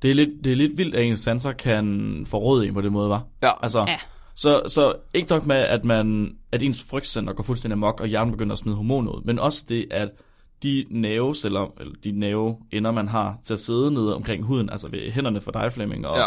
[0.01, 2.93] Det er lidt, det er lidt vildt, at ens sanser kan forråde en på den
[2.93, 3.25] måde, var.
[3.43, 3.99] Ja, Altså, Ja.
[4.41, 8.32] Så, så ikke nok med, at, man, at ens frygtcenter går fuldstændig amok, og hjernen
[8.32, 10.10] begynder at smide hormoner ud, men også det, at
[10.63, 15.12] de nerveceller, eller de nerveender, man har til at sidde nede omkring huden, altså ved
[15.12, 16.25] hænderne for dig, Flemming, og Ja.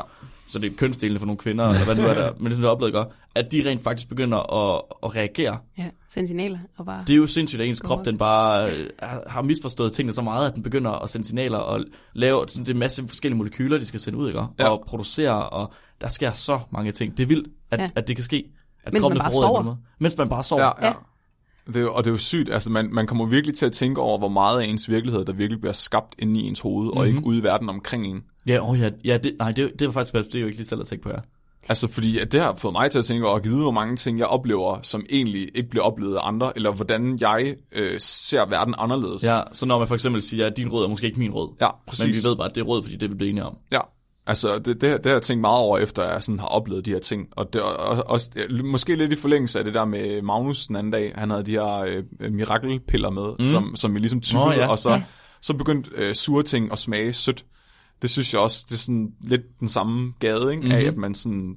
[0.49, 2.65] så det er kønsdelene for nogle kvinder, eller hvad det nu er der, men det
[2.65, 4.39] er oplevet godt, at de rent faktisk begynder
[4.75, 5.59] at, at reagere.
[5.79, 7.05] Ja, sende signaler og bare...
[7.07, 10.23] Det er jo sindssygt, at ens krop den bare øh, har- har misforstået tingene så
[10.23, 13.39] meget, at den begynder at sende signaler og lave sådan, det er en masse forskellige
[13.39, 14.43] molekyler, de skal sende ud, ikke?
[14.59, 14.69] Ja.
[14.69, 17.17] og producere, og der sker så mange ting.
[17.17, 17.91] Det er vildt, at, ja.
[17.97, 18.45] At det kan ske.
[18.85, 19.63] At Mens kroppen man bare sover.
[19.63, 19.77] måde.
[19.99, 20.63] Mens man bare sover.
[20.63, 20.93] Ja, ja.
[21.67, 23.73] Det er, jo- og det er jo sygt, altså man, man kommer virkelig til at
[23.73, 26.85] tænke over, hvor meget af ens virkelighed, der virkelig bliver skabt inde i ens hoved,
[26.85, 26.99] mm-hmm.
[26.99, 28.23] og ikke ude i verden omkring en.
[28.47, 30.69] Ja, oh ja, ja det, nej, det, det var faktisk det er jo ikke lige
[30.69, 31.21] selv at tænke på her.
[31.69, 33.97] Altså fordi, at det har fået mig til at tænke over, at vide, hvor mange
[33.97, 38.47] ting, jeg oplever, som egentlig ikke bliver oplevet af andre, eller hvordan jeg øh, ser
[38.47, 39.25] verden anderledes.
[39.25, 41.49] Ja, så når man for eksempel siger, at din rød er måske ikke min rød,
[41.61, 42.25] ja men præcis.
[42.25, 43.57] vi ved bare, at det er rød, fordi det er vi blevet enige om.
[43.73, 43.81] Ja,
[44.27, 46.91] altså det, det, det har jeg tænkt meget over, efter jeg sådan har oplevet de
[46.91, 47.29] her ting.
[47.31, 48.31] Og det er også,
[48.65, 51.13] måske lidt i forlængelse af det der med Magnus den anden dag.
[51.15, 53.45] Han havde de her øh, mirakelpiller med, mm.
[53.45, 54.69] som, som vi ligesom tykkede, Nå, ja.
[54.69, 55.03] og så, Ja.
[55.41, 57.45] så begyndte øh, sure ting at smage sødt.
[58.03, 60.63] Det synes jeg også, det er sådan lidt den samme gade, ikke?
[60.63, 60.73] Mm-hmm.
[60.79, 61.57] af at man sådan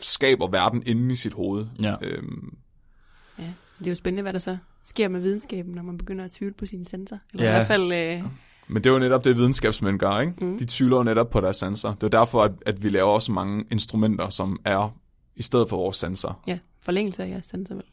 [0.00, 1.66] skaber verden inde i sit hoved.
[1.82, 1.94] Ja.
[2.02, 2.54] Øhm,
[3.38, 3.44] Ja,
[3.78, 6.54] det er jo spændende, hvad der så sker med videnskaben, når man begynder at tvivle
[6.54, 7.20] på sine sensorer.
[7.32, 7.50] Eller Ja.
[7.50, 7.92] i hvert fald...
[7.92, 8.22] Øh,
[8.68, 10.32] Men det er jo netop det, videnskabsmænd gør, ikke?
[10.40, 10.58] Mm.
[10.58, 11.94] De tvivler jo netop på deres sanser.
[11.94, 14.96] Det er derfor, at, at vi laver også mange instrumenter, som er
[15.36, 16.42] i stedet for vores sanser.
[16.46, 17.84] ja, forlængelse af jeres sensor vel.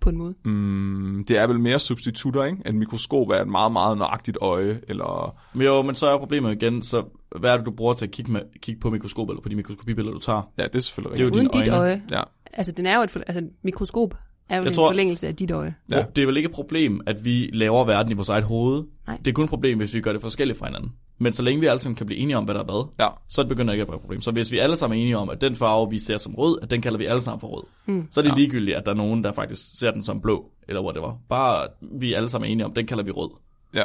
[0.00, 0.34] På en måde.
[0.44, 2.62] Mm, det er vel mere substitutter, ikke?
[2.66, 5.36] Et mikroskop er et meget, meget nøjagtigt øje, eller...
[5.54, 7.04] Men jo, men så er problemet igen, så
[7.38, 9.56] hvad er det, du bruger til at kigge, med, kigge på mikroskop, eller på de
[9.56, 10.42] mikroskopibilleder, du tager?
[10.58, 11.54] Ja, det er selvfølgelig Det er jo rigtigt.
[11.54, 11.82] Uden dit øjne.
[11.82, 12.02] øje.
[12.10, 12.20] Ja,
[12.52, 14.14] Altså, den er jo et, altså, et mikroskop
[14.50, 15.74] er jo Jeg en tror- forlængelse af dit øje.
[15.90, 16.04] Ja.
[16.16, 18.84] Det er vel ikke et problem, at vi laver verden i vores eget hoved.
[19.06, 19.16] Nej.
[19.16, 20.92] Det er kun et problem, hvis vi gør det forskelligt fra hinanden.
[21.18, 23.08] Men så længe vi alle sammen kan blive enige om, hvad der er hvad, ja,
[23.28, 24.20] så begynder det ikke at være et problem.
[24.20, 26.58] Så hvis vi alle sammen er enige om, at den farve, vi ser som rød,
[26.62, 28.08] at den kalder vi alle sammen for rød, mm.
[28.10, 28.36] så er det ja.
[28.36, 31.18] ligegyldigt, at der er nogen, der faktisk ser den som blå, eller whatever.
[31.28, 33.30] Bare at vi alle sammen er enige om, den kalder vi rød.
[33.74, 33.84] ja.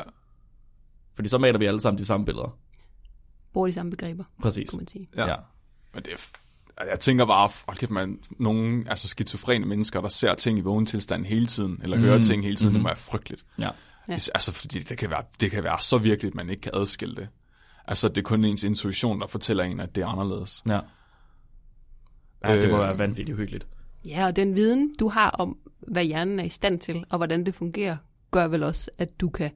[1.16, 2.58] Fordi så maler vi alle sammen de samme billeder.
[3.54, 4.70] Bruger de samme begreber, Præcis.
[4.70, 5.10] kunne man sige.
[5.18, 5.28] Ja.
[5.28, 5.36] ja.
[5.94, 6.18] Men det er...
[6.80, 10.86] Jeg tænker bare, hold kæft, man, nogle altså skizofrene mennesker, der ser ting i vågen
[10.86, 12.04] tilstand hele tiden, eller mm.
[12.04, 12.80] hører ting hele tiden, mm-hmm.
[12.80, 13.46] det må være frygteligt.
[13.60, 13.70] Ja.
[14.08, 14.14] Ja.
[14.14, 17.16] Altså, fordi det kan, være, det kan være så virkeligt, at man ikke kan adskille
[17.16, 17.28] det.
[17.88, 20.64] Altså, det er kun ens intuition, der fortæller en, at det er anderledes.
[20.70, 20.80] Ja.
[22.44, 22.84] Ja, det må Øh.
[22.84, 23.68] være vanvittigt hyggeligt.
[24.08, 25.58] Ja, og den viden, du har om,
[25.88, 27.98] hvad hjernen er i stand til, og hvordan det fungerer,
[28.32, 29.52] gør vel også, at du kan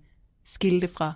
[0.45, 1.13] skille det fra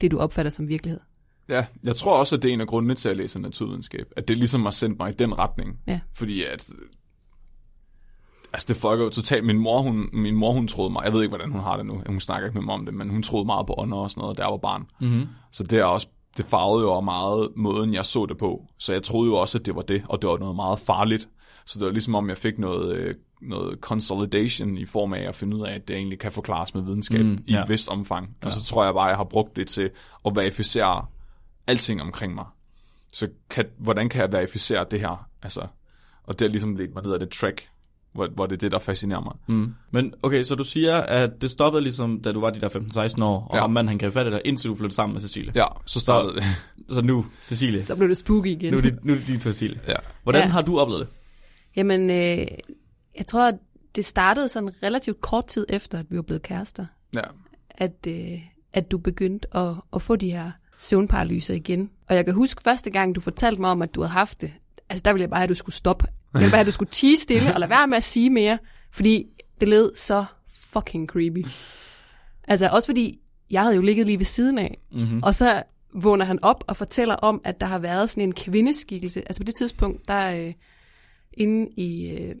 [0.00, 1.00] det, du opfatter som virkelighed.
[1.48, 4.12] Ja, jeg tror også, at det er en af grundene til at læse naturvidenskab.
[4.16, 5.78] At det ligesom har sendt mig i den retning.
[5.86, 6.00] Ja.
[6.14, 6.68] Fordi at...
[8.52, 9.44] Altså, det fucker jo totalt.
[9.46, 11.02] Min mor, hun, min mor, hun troede mig...
[11.04, 12.02] Jeg ved ikke, hvordan hun har det nu.
[12.06, 14.20] Hun snakker ikke med mig om det, men hun troede meget på ånder og sådan
[14.20, 14.86] noget, da jeg var barn.
[15.00, 15.26] Mm-hmm.
[15.52, 16.06] Så det er også...
[16.36, 18.64] Det farvede jo meget måden, jeg så det på.
[18.78, 21.28] Så jeg troede jo også, at det var det, og det var noget meget farligt.
[21.66, 25.34] Så det var ligesom om, jeg fik noget, øh, noget consolidation i form af at
[25.34, 27.62] finde ud af, at det egentlig kan forklares med videnskab Mm, mm, i ja.
[27.62, 28.36] et vist omfang.
[28.42, 29.90] Og så tror jeg bare, at jeg har brugt det til
[30.26, 31.06] at verificere
[31.68, 32.44] alting omkring mig.
[33.12, 35.28] Så kan, hvordan kan jeg verificere det her?
[35.42, 35.66] Altså,
[36.24, 37.68] og det er ligesom lidt, hvad hedder det, track,
[38.12, 39.32] hvor, hvor det er det, der fascinerer mig.
[39.46, 39.74] Mm.
[39.90, 42.68] Men okay, så du siger, at det stoppede ligesom, da du var de der
[43.18, 43.60] 15-16 år, og Ja.
[43.62, 43.66] ja.
[43.66, 45.52] manden han greb fat i dig, indtil du flyttede sammen med Cecilie.
[45.54, 46.42] Ja, så startede det.
[46.90, 48.72] Så nu, Cecilie, Så blev det spooky igen.
[48.72, 49.80] nu er det, nu er det din Cecilie.
[49.88, 49.94] ja.
[50.22, 50.48] Hvordan Ja.
[50.48, 51.08] har du oplevet det?
[51.76, 52.46] Jamen, øh,
[53.18, 53.54] jeg tror, at
[53.96, 57.20] det startede sådan relativt kort tid efter, at vi var blevet kærester, ja.
[57.70, 58.38] at, øh,
[58.72, 61.90] at du begyndte at, at få de her søvnparalyser igen.
[62.08, 64.52] Og jeg kan huske første gang, du fortalte mig om, at du havde haft det.
[64.88, 66.06] Altså, der ville jeg bare have, at du skulle stoppe.
[66.34, 68.30] Jeg ville bare have, at du skulle tige stille og lade være med at sige
[68.30, 68.58] mere,
[68.92, 69.26] fordi
[69.60, 70.24] det lød så
[70.72, 71.44] fucking creepy.
[72.48, 75.20] Altså, også fordi jeg havde jo ligget lige ved siden af, Mm-hmm.
[75.22, 75.62] og så
[75.94, 79.20] vågner han op og fortæller om, at der har været sådan en kvindeskikkelse.
[79.20, 80.52] Altså på det tidspunkt, der øh,
[81.32, 82.34] inde i øh,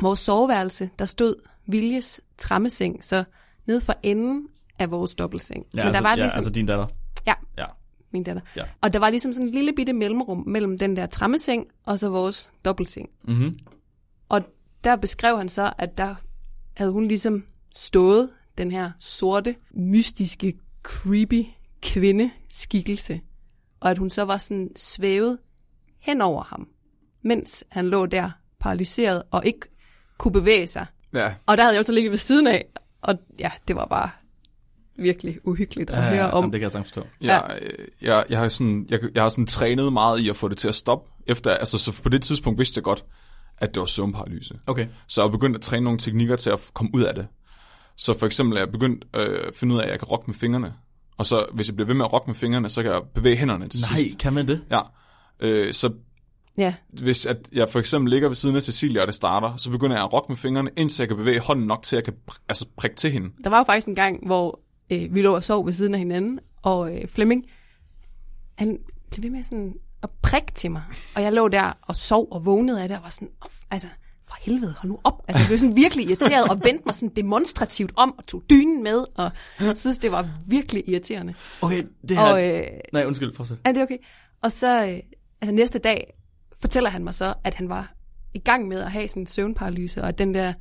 [0.00, 1.34] vores soveværelse, der stod
[1.66, 3.24] Viljes trammeseng, så
[3.66, 4.46] nede for enden
[4.78, 5.66] af vores dobbeltseng.
[5.74, 6.86] Ja, Men altså, der var ja, ligesom, altså din datter.
[7.26, 7.66] Ja, Ja.
[8.10, 8.42] min datter.
[8.56, 8.64] Ja.
[8.80, 12.08] Og der var ligesom sådan en lille bitte mellemrum mellem den der trammeseng og så
[12.08, 13.08] vores dobbeltseng.
[13.24, 13.58] Mm-hmm.
[14.28, 14.42] Og
[14.84, 16.14] der beskrev han så, at der
[16.76, 21.44] havde hun ligesom stået den her sorte, mystiske, creepy
[21.82, 23.20] kvindeskikkelse.
[23.80, 25.38] Og at hun så var sådan svævet
[26.00, 26.68] hen over ham,
[27.22, 29.60] mens han lå der paralyseret og ikke
[30.18, 30.86] kunne bevæge sig.
[31.14, 32.64] Ja, Og der havde jeg også ligget ved siden af,
[33.00, 34.10] og ja, det var bare
[34.96, 36.42] virkelig uhyggeligt at høre om.
[36.42, 37.06] Jamen, det kan jeg sagtens forstå.
[37.20, 40.48] Jeg, øh, jeg, jeg, har sådan, jeg, jeg har sådan trænet meget i at få
[40.48, 41.10] det til at stoppe.
[41.26, 43.04] Efter, altså, så på det tidspunkt vidste jeg godt,
[43.58, 44.54] at det var søvnparalyse.
[44.66, 44.86] Okay.
[45.08, 47.26] Så jeg begyndte at træne nogle teknikker til at komme ud af det.
[47.96, 50.24] Så for eksempel er jeg begyndt øh, at finde ud af, at jeg kan rokke
[50.26, 50.72] med fingrene.
[51.16, 53.36] Og så hvis jeg bliver ved med at rokke med fingrene, så kan jeg bevæge
[53.36, 54.18] hænderne til Nej, sidst.
[54.18, 54.60] kan man det?
[54.70, 54.80] Ja.
[55.40, 55.90] Øh, så
[56.58, 59.70] Ja, Hvis at jeg for eksempel ligger ved siden af Cecilia, og det starter, så
[59.70, 62.04] begynder jeg at rokke med fingrene, indtil jeg kan bevæge hånden nok til, at jeg
[62.04, 63.30] kan pr- altså, prikke til hende.
[63.44, 65.98] der var jo faktisk en gang, hvor øh, vi lå og sov ved siden af
[65.98, 67.46] hinanden, og øh, Flemming,
[68.54, 68.78] han
[69.10, 70.82] blev ved med sådan at prikke til mig.
[71.16, 73.28] Og jeg lå der og sov og vågnede af det, og var sådan,
[73.70, 73.88] altså,
[74.28, 75.24] for helvede, hold nu op.
[75.28, 78.82] Altså, jeg blev sådan virkelig irriteret og vendte mig sådan demonstrativt om og tog dynen
[78.82, 81.34] med, og jeg synes, det var virkelig irriterende.
[81.62, 82.24] Okay, det her...
[82.24, 83.58] Og, øh, Nej, undskyld, fortsæt.
[83.64, 83.98] er det okay?
[84.42, 84.98] Og så, øh,
[85.40, 86.14] altså næste dag,
[86.60, 87.94] fortæller han mig så, at han var
[88.34, 90.52] i gang med at have sådan en søvnparalyse, og at den der,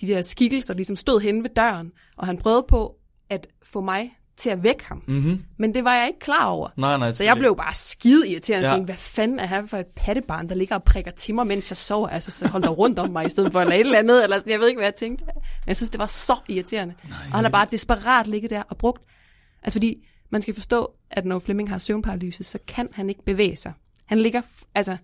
[0.00, 2.96] de der skikkelser ligesom stod henne ved døren, og han prøvede på
[3.30, 5.02] at få mig til at vække ham.
[5.06, 5.42] Mm-hmm.
[5.58, 6.68] Men det var jeg ikke klar over.
[6.76, 7.12] Nej, nej.
[7.12, 8.76] Så jeg blev bare skide irriterende og Ja.
[8.76, 11.70] tænkte, hvad fanden er han for et pattebarn, der ligger og prikker til mig, mens
[11.70, 12.08] jeg sover?
[12.08, 14.36] Altså, så hold dig rundt om mig, i stedet for eller et eller andet, eller
[14.36, 15.24] sådan, jeg ved ikke, hvad jeg tænkte.
[15.34, 16.94] Men jeg synes, det var så irriterende.
[17.08, 17.18] Nej.
[17.30, 19.02] Og han har bare desperat ligget der og brugt.
[19.62, 23.56] Altså, fordi man skal forstå, at når Flemming har søvnparalyse, så kan han ikke bevæge
[23.56, 23.72] sig.
[24.06, 24.42] Han ligger,
[24.74, 24.96] altså,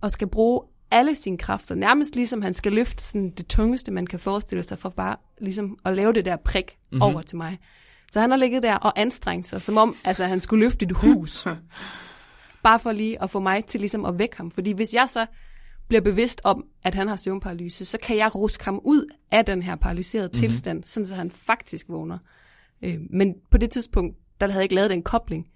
[0.00, 0.60] og skal bruge
[0.92, 4.78] alle sine kræfter, nærmest ligesom han skal løfte sådan det tungeste, man kan forestille sig,
[4.78, 7.02] for bare ligesom at lave det der prik mm-hmm.
[7.02, 7.58] over til mig.
[8.12, 10.92] Så han har ligget der og anstrengt sig, som om altså, han skulle løfte et
[10.92, 11.46] hus.
[12.62, 14.50] bare for lige at få mig til ligesom at vække ham.
[14.50, 15.26] Fordi hvis jeg så
[15.88, 19.62] bliver bevidst om, at han har søvnparalyse, så kan jeg ruske ham ud af den
[19.62, 20.48] her paralyserede mm-hmm.
[20.48, 22.18] tilstand, sådan så han faktisk vågner.
[22.84, 25.46] Øh, men på det tidspunkt, der havde jeg ikke lavet den kobling.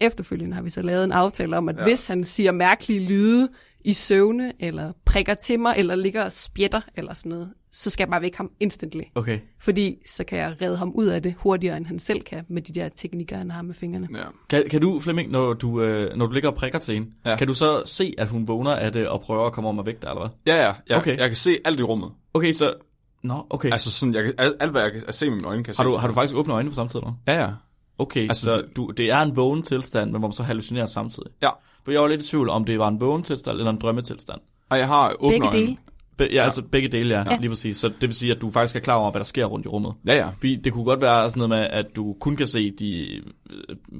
[0.00, 1.82] Efterfølgende har vi så lavet en aftale om, at ja.
[1.82, 3.48] hvis han siger mærkelige lyde
[3.84, 8.02] i søvne, eller prikker til mig, eller ligger og spjætter, eller sådan noget, så skal
[8.04, 9.00] jeg bare vække ham instantly.
[9.14, 9.38] Okay.
[9.60, 12.62] Fordi så kan jeg redde ham ud af det hurtigere, end han selv kan, med
[12.62, 14.08] de der teknikker, han har med fingrene.
[14.14, 14.22] Ja.
[14.50, 17.36] Kan, kan du, Flemming, når du, øh, når du ligger og prikker til hende, Ja.
[17.36, 19.86] kan du så se, at hun vågner af det og prøver at komme om og
[19.86, 20.54] væk dig, eller hvad?
[20.54, 20.72] Ja, ja.
[20.88, 21.18] Jeg, Okay.
[21.18, 22.10] jeg kan se alt i rummet.
[22.34, 22.74] Okay, så...
[23.22, 23.70] Nå, okay.
[23.72, 25.84] Altså, sådan, jeg kan, alt, hvad jeg kan se med mine øjne, kan jeg har,
[25.84, 25.90] se.
[25.90, 27.12] du, har du faktisk åbnet øjnene på samme tid, eller?
[27.26, 27.50] Ja, ja.
[27.98, 30.86] Okay, Altså, altså, så du, det er en vågen tilstand, men hvor man så hallucinerer
[30.86, 31.30] samtidig.
[31.42, 31.50] Ja.
[31.84, 34.40] For jeg var lidt i tvivl, om det var en vågen tilstand eller en drømmetilstand.
[34.70, 35.60] Og jeg har åbne Begge øjne.
[35.60, 35.76] dele.
[36.18, 37.36] Be, ja, ja, altså begge dele, ja, Ja.
[37.40, 37.76] lige præcis.
[37.76, 39.68] Så det vil sige, at du faktisk er klar over, hvad der sker rundt i
[39.68, 39.92] rummet.
[40.06, 40.28] Ja, ja.
[40.28, 43.22] Fordi det kunne godt være sådan noget med, at du kun kan se de øh,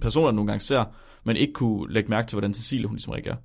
[0.01, 0.85] personer, du nogle gange ser,
[1.25, 3.37] men ikke kunne lægge mærke til, hvordan Cecilie hun ligesom reagerer.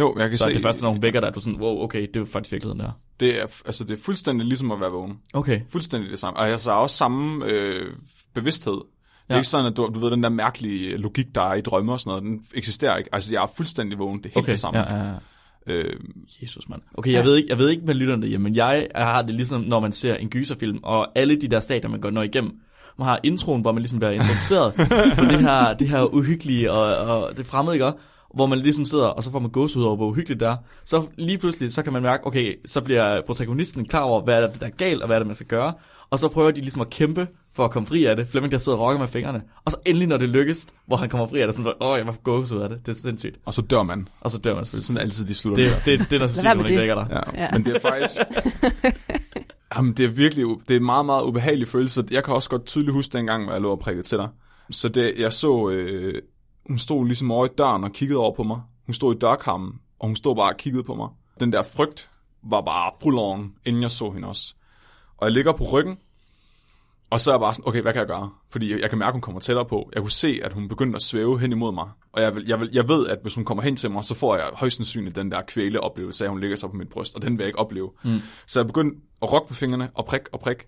[0.00, 0.54] Jo, jeg kan Så se.
[0.54, 2.52] det første, når hun vækker dig, er du sådan, wow, okay, det er jo faktisk
[2.52, 2.90] virkeligheden der.
[3.20, 5.12] Det er, altså, det er fuldstændig ligesom at være vågen.
[5.34, 5.60] Okay.
[5.70, 6.40] Fuldstændig det samme.
[6.40, 7.92] Og jeg har også samme øh,
[8.34, 8.74] bevidsthed.
[9.24, 9.38] Det er Ja.
[9.38, 12.00] ikke sådan, at du, du ved, den der mærkelige logik, der er i drømme og
[12.00, 13.10] sådan noget, den eksisterer ikke.
[13.12, 14.18] Altså, jeg er fuldstændig vågen.
[14.18, 14.80] Det er helt Okay, det samme.
[14.80, 15.14] ja, ja, ja.
[15.66, 15.96] Øh,
[16.42, 16.82] Jesus, mand.
[16.94, 19.60] Okay, jeg, ved ikke, jeg ved ikke med lytterne derhjemme, men jeg har det ligesom,
[19.60, 22.52] når man ser en gyserfilm, og alle de der stadier, man går når igennem,
[22.98, 24.74] man har introen, hvor man ligesom bliver introduceret
[25.18, 27.92] på det her, det her uhyggelige og, og det fremmede, ikke?
[28.34, 30.56] hvor man ligesom sidder, og så får man gåsehud over, hvor uhyggeligt det er.
[30.84, 34.46] Så lige pludselig, så kan man mærke, okay, så bliver protagonisten klar over, hvad er
[34.50, 35.72] det, der er galt, og hvad er det, man skal gøre.
[36.10, 38.26] Og så prøver de ligesom at kæmpe for at komme fri af det.
[38.28, 39.42] Flemming, der sidder og rokker med fingrene.
[39.64, 42.06] Og så endelig, når det lykkes, hvor han kommer fri af det, sådan, åh, jeg
[42.06, 42.86] var gåsehud af det.
[42.86, 43.38] Det er sindssygt.
[43.44, 44.08] og så dør man.
[44.20, 44.64] Og så dør man.
[44.64, 46.78] Sådan altid, de slutter Det, det, det, det er, med hun ikke det.
[46.80, 47.06] vækker dig.
[47.34, 47.42] Ja.
[47.42, 47.48] Ja.
[47.52, 48.20] Men det er faktisk...
[49.76, 50.46] Jamen, det er virkelig...
[50.68, 52.04] Det er en meget, meget ubehagelig følelse.
[52.10, 54.28] Jeg kan også godt tydeligt huske dengang, hvor jeg lå og prikkede til dig.
[54.70, 55.68] Så det, jeg så...
[55.70, 56.22] Øh,
[56.68, 58.60] hun stod ligesom over i døren og kiggede over på mig.
[58.86, 61.08] Hun stod i dørkammen, og hun stod bare og kiggede på mig.
[61.40, 62.10] Den der frygt
[62.44, 64.54] var bare fuld oven, inden jeg så hende også.
[65.18, 65.96] Og jeg ligger på ryggen,
[67.14, 68.30] og så er jeg bare sådan, okay, hvad kan jeg gøre?
[68.50, 69.90] Fordi jeg, jeg kan mærke, at hun kommer tættere på.
[69.94, 71.88] Jeg kunne se, at hun begyndte at svæve hen imod mig.
[72.12, 74.14] Og jeg, vil, jeg, vil, jeg ved, at hvis hun kommer hen til mig, så
[74.14, 76.88] får jeg højst sandsynligt den der kvæle oplevelse af, at hun ligger sig på mit
[76.88, 77.90] bryst, og den vil jeg ikke opleve.
[78.04, 78.18] Mm.
[78.46, 80.66] Så jeg begyndte at rokke på fingrene og prik og prik.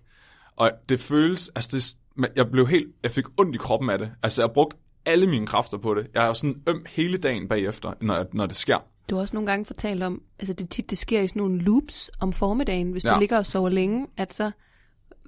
[0.55, 4.11] Og det føles, altså det, jeg blev helt, jeg fik ondt i kroppen af det.
[4.23, 6.07] Altså jeg brugte alle mine kræfter på det.
[6.13, 8.77] Jeg er sådan øm hele dagen bagefter, når, når det sker.
[9.09, 11.61] Du har også nogle gange fortalt om, altså det tit, det sker i sådan nogle
[11.61, 13.05] loops om formiddagen, hvis.
[13.05, 13.13] Ja.
[13.13, 14.51] du ligger og sover længe, at så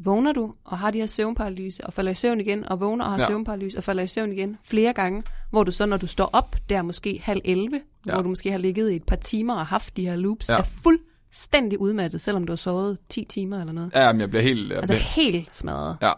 [0.05, 3.12] vågner du og har de her søvnparalyse, og falder i søvn igen, og vågner og
[3.12, 3.27] har ja.
[3.27, 6.55] Søvnparalyse, og falder i søvn igen flere gange, hvor du så, når du står op,
[6.69, 8.13] der måske halv 11, ja.
[8.13, 10.57] Hvor du måske har ligget i et par timer og haft de her loops, ja.
[10.57, 13.91] Er fuldstændig udmattet, selvom du har sovet 10 timer eller noget.
[13.95, 14.69] Ja, men jeg bliver helt...
[14.69, 15.97] Jeg Altså bliver, helt smadret.
[16.01, 16.12] ja.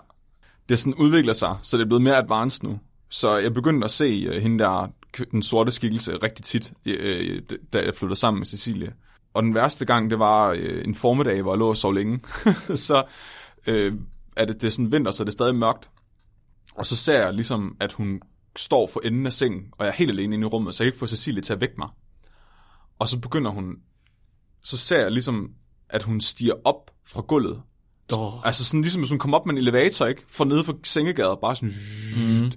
[0.70, 2.80] Det sådan udvikler sig, så det er blevet mere advanced nu.
[3.10, 4.88] Så jeg begyndte at se uh, hende der,
[5.32, 8.94] den sorte skikkelse, rigtig tit, uh, da jeg flyttede sammen med Cecilie.
[9.34, 12.20] Og den værste gang, det var uh, en formiddag, hvor jeg lå og sov længe.
[12.88, 13.04] så
[13.68, 14.00] uh,
[14.36, 15.90] er det, det er sådan vinter, så det er stadig mørkt.
[16.76, 18.22] Og så ser jeg ligesom, at hun
[18.56, 20.86] står for enden af sengen, og jeg er helt alene inde i rummet, så jeg
[20.86, 21.90] kan ikke få Cecilie til at vække mig.
[23.00, 23.76] Og så begynder hun,
[24.64, 25.50] så ser jeg ligesom,
[25.90, 27.62] at hun stiger op fra gulvet.
[28.14, 28.46] Oh.
[28.48, 30.24] Altså sådan ligesom, hvis hun kommer op med en elevator, ikke?
[30.28, 31.74] For nede fra sengegader, bare sådan...
[32.42, 32.52] Mm.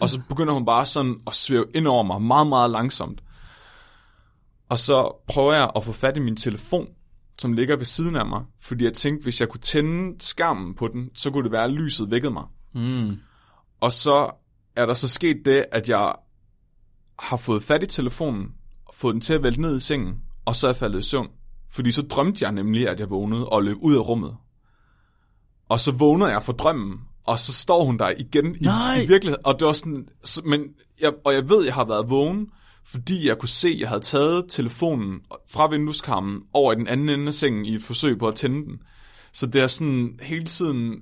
[0.00, 3.22] Og så begynder hun bare sådan at svæve ind over mig, meget, meget langsomt.
[4.68, 6.88] Og så prøver jeg at få fat i min telefon,
[7.40, 10.88] som ligger ved siden af mig, fordi jeg tænkte, hvis jeg kunne tænde skærmen på
[10.88, 12.44] den, så kunne det være, at lyset vækkede mig.
[12.74, 13.16] Mm.
[13.80, 14.30] Og så
[14.76, 16.14] er der så sket det, at jeg
[17.18, 18.48] har fået fat i telefonen,
[18.94, 21.28] fået den til at vælte ned i sengen, og så er jeg faldet i søvn.
[21.70, 24.36] Fordi så drømte jeg nemlig, at jeg vågnede og løb ud af rummet.
[25.68, 28.94] Og så vågner jeg fra drømmen, og så står hun der igen i, Nej!
[29.04, 29.46] i virkeligheden.
[29.46, 30.60] Og det var sådan, så- men
[31.00, 32.48] jeg, og jeg ved, jeg har været vågen,
[32.90, 35.20] fordi jeg kunne se, at jeg havde taget telefonen
[35.50, 38.64] fra vindueskarmen over i den anden ende af sengen i et forsøg på at tænde
[38.66, 38.78] den.
[39.32, 40.94] Så det er sådan hele tiden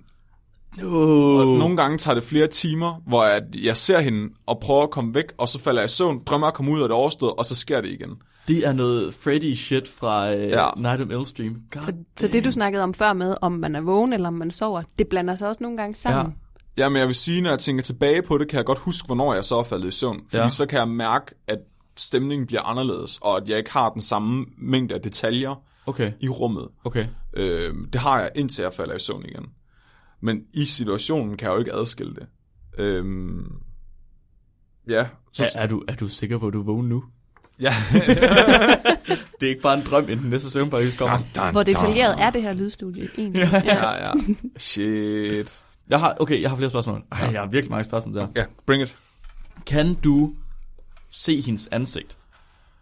[0.85, 1.39] Oh.
[1.41, 4.91] og nogle gange tager det flere timer, hvor jeg, jeg ser hende og prøver at
[4.91, 7.33] komme væk, og så falder jeg i søvn, drømmer at komme ud af det overstået,
[7.39, 8.11] og så sker det igen.
[8.49, 10.69] Det er noget Freddy shit fra uh, Ja.
[10.77, 11.53] Night on Elm Street.
[11.71, 14.35] God Så, så det, du snakkede om før med, om man er vågen eller om
[14.35, 16.35] man sover, det blander sig også nogle gange sammen.
[16.77, 19.07] Ja, men jeg vil sige, når jeg tænker tilbage på det, kan jeg godt huske,
[19.07, 20.21] hvornår jeg så er faldet i søvn.
[20.31, 20.49] Fordi Ja.
[20.49, 21.59] så kan jeg mærke, at
[21.97, 26.29] stemningen bliver anderledes, og at jeg ikke har den samme mængde af detaljer Okay, i
[26.29, 26.69] rummet.
[26.85, 27.07] okay.
[27.35, 29.47] Øh, det har jeg, indtil jeg falder i søvn igen.
[30.21, 32.27] Men i situationen kan jeg jo ikke adskille det.
[32.79, 33.05] Øh,
[34.89, 37.05] ja, så, Er, er, du, er du sikker på, at du er vågen nu?
[37.61, 37.73] ja.
[39.41, 41.17] Det er ikke bare en drøm, inden næste søvnperiode kommer.
[41.19, 42.23] dun, dun, Hvor detaljeret dun.
[42.23, 43.49] er det her lydstudie egentlig?
[43.65, 44.13] Ja, ja.
[44.57, 45.65] Shit.
[45.89, 47.03] Jeg har, okay, jeg har flere spørgsmål.
[47.13, 48.29] Ej, jeg har virkelig mange spørgsmål der.
[48.37, 48.97] Ja, bring it.
[49.67, 50.35] Kan du
[51.15, 52.19] se hendes ansigt?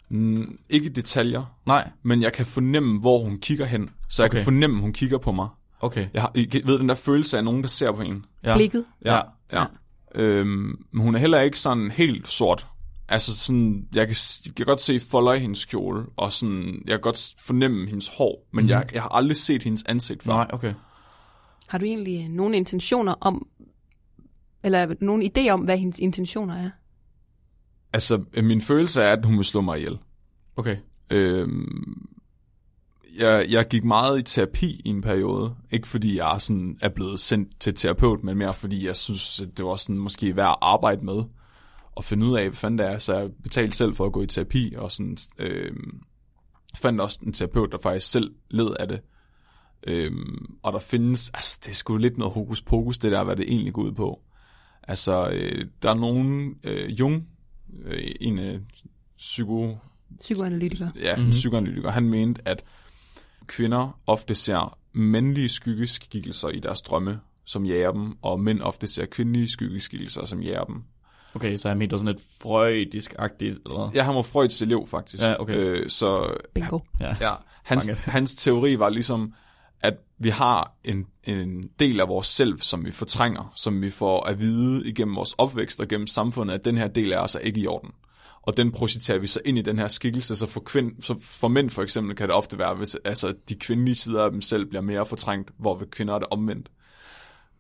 [0.09, 1.91] Mm, ikke detaljer, Nej.
[2.03, 3.91] men jeg kan fornemme, hvor hun kigger hen.
[4.09, 4.39] Så jeg okay.
[4.39, 5.49] Kan fornemme, hun kigger på mig.
[5.81, 6.09] Okay.
[6.15, 8.25] Jeg, har, jeg ved den der følelse af nogen, der ser på en.
[8.45, 8.57] Ja.
[8.57, 8.85] Blikket.
[9.05, 9.21] Ja.
[9.53, 9.65] ja.
[10.15, 12.67] Øhm, men hun er heller ikke sådan helt sort.
[13.09, 14.17] Altså sådan, jeg kan,
[14.47, 18.09] jeg kan godt se folder i hendes kjole, og sådan, jeg kan godt fornemme hendes
[18.09, 18.71] hår, men mm.
[18.71, 20.33] jeg, jeg har aldrig set hendes ansigt før.
[20.33, 20.75] Nej, okay.
[21.69, 23.47] Har du egentlig øh, nogle intentioner om,
[24.63, 26.71] eller nogle idé om, hvad hendes intentioner er?
[27.93, 29.99] Altså, øh, min følelse er, at hun vil slå mig ihjel.
[30.57, 30.77] Okay.
[31.11, 32.09] Øhm,
[33.19, 35.55] jeg, jeg gik meget i terapi i en periode.
[35.71, 39.59] Ikke fordi jeg sådan er blevet sendt til terapeut, men mere fordi jeg synes, at
[39.59, 41.23] det var sådan måske værd at arbejde med.
[41.95, 42.99] Og finde ud af, hvad fanden det er.
[42.99, 46.01] Så jeg betalte selv for at gå i terapi, og sådan, øhm,
[46.77, 49.01] fandt også en terapeut, der faktisk selv led af det.
[49.87, 53.37] Øhm, og der findes, altså det er sgu lidt noget hokus pokus, det der, hvad
[53.37, 54.21] det egentlig går ud på.
[54.83, 57.29] Altså, øh, der er nogen, øh, Jung,
[57.85, 58.61] øh, en af
[59.19, 59.77] psyko,
[60.21, 60.89] Psykoanalytiker.
[61.01, 61.31] ja, mm-hmm.
[61.31, 62.65] psykoanalytiker, han mente, at
[63.47, 69.07] kvinder ofte ser mandlige skyggeskikkelser i deres drømme, som jager dem, og mænd ofte ser
[69.07, 70.83] kvindelige skyggeskikkelser, som jager dem.
[71.35, 73.91] Okay, så jeg mente sådan lidt freudisk-agtigt, eller?
[73.95, 75.23] Ja, han var Freuds elev, faktisk.
[75.23, 75.55] Ja, okay.
[75.57, 76.79] øh, så Bingo.
[77.01, 77.17] Ja.
[77.21, 79.35] ja, hans, hans teori var ligesom,
[79.83, 84.25] at vi har en, en del af vores selv, som vi fortrænger, som vi får
[84.25, 87.39] at vide igennem vores opvækst og gennem samfundet, at den her del af os er
[87.39, 87.91] ikke i orden.
[88.43, 91.49] Og den projiciterer vi så ind i den her skikkelse, så for, kvind, så for
[91.49, 94.67] mænd for eksempel kan det ofte være, hvis altså, de kvindelige sider af dem selv
[94.67, 96.69] bliver mere fortrængt, hvor ved kvinder er det omvendt.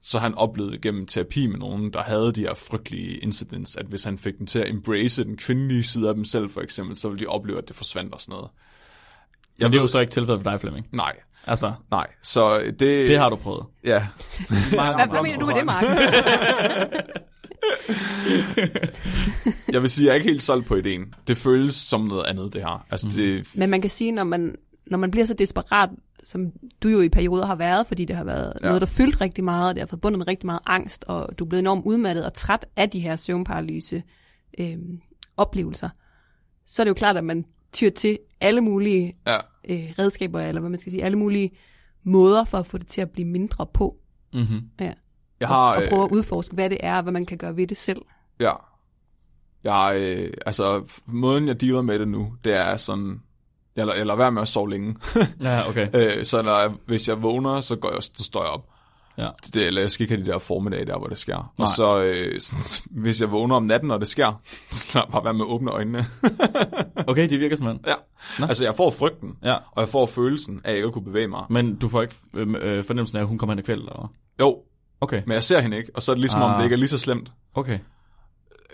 [0.02, 4.04] Så han oplevede gennem terapi med nogen, der havde de her frygtelige incidents, at hvis
[4.04, 7.08] han fik dem til at embrace den kvindelige side af dem selv for eksempel, så
[7.08, 8.50] ville de opleve, at det forsvandt og sådan noget.
[9.58, 10.87] Men det er jo så ikke tilfældet for dig, Flemming.
[10.92, 12.07] Nej, Altså, nej.
[12.22, 12.81] Så det...
[12.81, 13.64] det har du prøvet.
[13.85, 14.07] Ja.
[14.48, 15.85] Hvad, hvad mener du med det, Mark?
[19.72, 21.14] Jeg vil sige, jeg er ikke helt solgt på ideen.
[21.26, 22.87] Det føles som noget andet, det her.
[22.90, 23.16] Altså, Mhm.
[23.16, 23.46] det...
[23.55, 25.90] Men man kan sige, når man, når man bliver så desperat,
[26.24, 26.52] som
[26.83, 28.66] du jo i perioder har været, fordi det har været ja.
[28.66, 31.44] noget, der fyldt rigtig meget, og det har forbundet med rigtig meget angst, og du
[31.44, 34.02] er blevet enormt udmattet og træt af de her søvnparalyse
[34.61, 34.76] øh,
[35.37, 35.88] oplevelser,
[36.66, 39.37] så er det jo klart, at man tyr til alle mulige Ja.
[39.68, 41.50] øh, redskaber, eller hvad man skal sige, alle mulige
[42.04, 43.96] måder for at få det til at blive mindre på,
[44.35, 44.61] Mm-hmm.
[44.80, 44.92] ja.
[45.40, 45.74] Jeg har...
[45.76, 47.76] og øh, prøve at udforske, hvad det er, og hvad man kan gøre ved det
[47.76, 48.02] selv.
[48.40, 48.52] Ja.
[49.64, 53.22] Jeg, øh, altså, måden jeg dealer med det nu, det er sådan...
[53.76, 54.96] Jeg, jeg lader være med at sove længe.
[55.40, 55.88] Ja, okay.
[56.18, 58.68] øh, så når jeg, hvis jeg vågner, så, går jeg, så står jeg op.
[59.18, 59.29] Ja.
[59.55, 61.35] Det, eller jeg skal ikke have de der formiddage der, hvor det sker.
[61.37, 61.44] Nej.
[61.59, 62.40] Og så, øh,
[62.90, 65.70] hvis jeg vågner om natten, når det sker, så jeg bare være med at åbne
[65.70, 66.05] øjnene.
[67.07, 67.85] Okay, det virker simpelthen.
[67.87, 67.94] ja.
[68.38, 68.46] Nå.
[68.46, 69.55] Altså, jeg får frygten, Ja.
[69.55, 71.44] og jeg får følelsen af ikke at kunne bevæge mig.
[71.51, 73.92] Men du får ikke øh, øh, fornemmelsen af, at hun kommer hen i kvæld, eller
[74.01, 74.09] hvad?
[74.46, 74.59] Jo,
[75.01, 76.46] Okay, men jeg ser hende ikke, og så er det ligesom, ah.
[76.48, 76.59] om Ah.
[76.59, 77.33] det ikke er lige så slemt.
[77.55, 77.79] okay.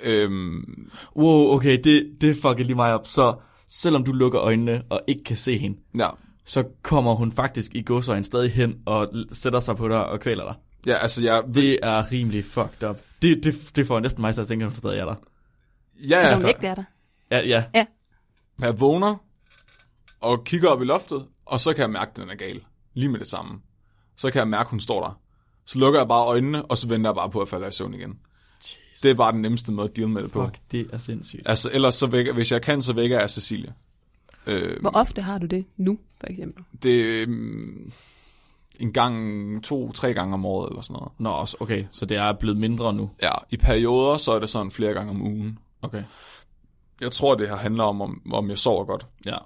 [0.03, 3.07] Øhm, Wow, okay, det, det fucker lige mig op.
[3.07, 3.35] Så
[3.71, 6.09] selvom du lukker øjnene og ikke kan se hende, ja.
[6.49, 10.45] Så kommer hun faktisk i godsøjen stadig hen og sætter sig på dig og kvæler
[10.45, 10.55] dig.
[10.87, 11.43] ja, altså jeg...
[11.55, 12.99] Det er rimelig fucked up.
[13.23, 15.15] Det, det, det får næsten mig til at tænke, at hun stadig er der.
[16.09, 16.85] Ja, Altså, altså, om ikke det er der.
[17.31, 17.85] Ja, ja.
[18.61, 19.17] jeg vågner
[20.21, 22.61] og kigger op i loftet, og så kan jeg mærke, at den er gal.
[22.95, 23.61] Lige med det samme.
[24.17, 25.21] Så kan jeg mærke, at hun står der.
[25.67, 27.95] Så lukker jeg bare øjnene, og så venter jeg bare på at falde i søvn
[27.95, 28.19] igen.
[28.61, 29.01] Jesus.
[29.03, 30.45] Det er bare den nemmeste måde at deal med det på.
[30.45, 31.43] Fuck, det er sindssygt.
[31.49, 33.75] Altså, ellers så vækker, hvis jeg kan, så vækker jeg Cecilie.
[34.47, 36.65] Øh, Hvor ofte har du det nu, for eksempel?
[36.83, 37.93] det er um,
[38.81, 41.13] en gang, to, tre gange om året eller sådan noget.
[41.19, 43.11] Nå, også- okay, så det er blevet mindre nu.
[43.23, 45.59] Ja, i perioder, så er det sådan flere gange om ugen.
[45.83, 46.03] Okay.
[47.01, 49.07] Jeg tror, det her handler om, om, om jeg sover godt.
[49.27, 49.37] Ja.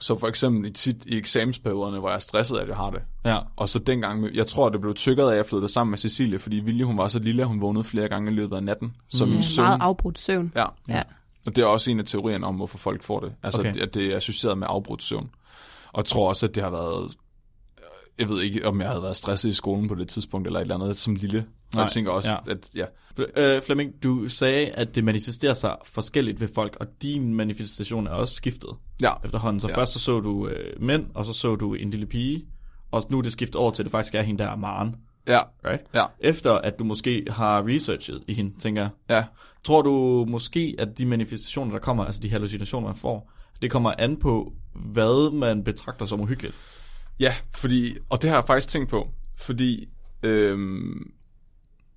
[0.00, 3.02] Så for eksempel i, tit i eksamensperioderne, hvor jeg er stresset, at jeg har det.
[3.24, 3.38] Ja.
[3.56, 6.38] Og så dengang, jeg tror, det blev triggeret af, at jeg flyttede sammen med Cecilie,
[6.38, 8.96] fordi Vilje, hun var så lille, at hun vågnede flere gange i løbet af natten.
[9.08, 9.66] Så min Ja, søvn...
[9.66, 10.52] meget afbrudt søvn.
[10.56, 11.02] Ja, Ja.
[11.46, 13.32] Og det er også en af teorierne om, hvorfor folk får det.
[13.42, 13.76] Altså, Okay.
[13.80, 15.30] at det er associeret med afbrudt søvn.
[15.92, 17.12] Og jeg tror også, at det har været...
[18.18, 20.62] Jeg ved ikke, om jeg havde været stresset i skolen på det tidspunkt, eller et
[20.62, 21.38] eller andet som lille.
[21.38, 21.44] Og
[21.74, 22.50] Nej, jeg tænker også, ja.
[22.50, 22.84] at ja,
[23.36, 28.10] Øh, Flemming, du sagde, at det manifesterer sig forskelligt ved folk, og din manifestation er
[28.10, 28.70] også skiftet
[29.02, 29.60] ja, efterhånden.
[29.60, 29.76] Så ja.
[29.76, 32.46] Først så så du øh, mænd, og så så du en lille pige,
[32.90, 34.96] og nu er det skiftet over til, at det faktisk er hende der, Maren.
[35.28, 35.82] Ja, Right?
[35.94, 38.90] ja, Efter at du måske har researchet i hende, tænker jeg.
[39.10, 39.24] ja.
[39.64, 43.92] Tror du måske, at de manifestationer, der kommer, altså de hallucinationer, man får, det kommer
[43.98, 46.54] an på, hvad man betragter som uhyggeligt?
[47.20, 49.88] Ja, fordi, og det har jeg faktisk tænkt på, fordi
[50.22, 51.10] øhm,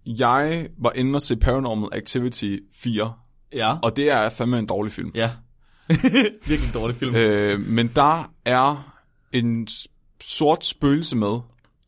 [0.06, 3.14] jeg var inde og se Paranormal Activity 4,
[3.54, 3.76] Ja.
[3.84, 5.12] og det er fandme en dårlig film.
[5.16, 5.32] Ja.
[6.48, 7.16] Virkelig dårlig film.
[7.16, 8.94] Øh, men der er
[9.32, 9.68] en
[10.22, 11.40] sort spøgelse med,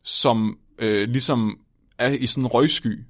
[0.02, 1.58] som øh, ligesom
[1.98, 3.04] er i sådan en røgsky.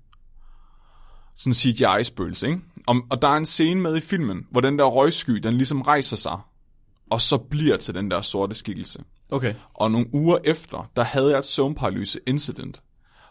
[1.37, 2.61] Sådan CGI-spøgelse, ikke?
[2.87, 5.83] Og, og der er en scene med i filmen, hvor den der røgsky, den ligesom
[5.83, 6.39] rejser sig,
[7.11, 9.05] og så bliver til den der sorte skikkelse.
[9.31, 9.55] Okay.
[9.75, 12.83] Og nogle uger efter, der havde jeg et søvnparalyse incident,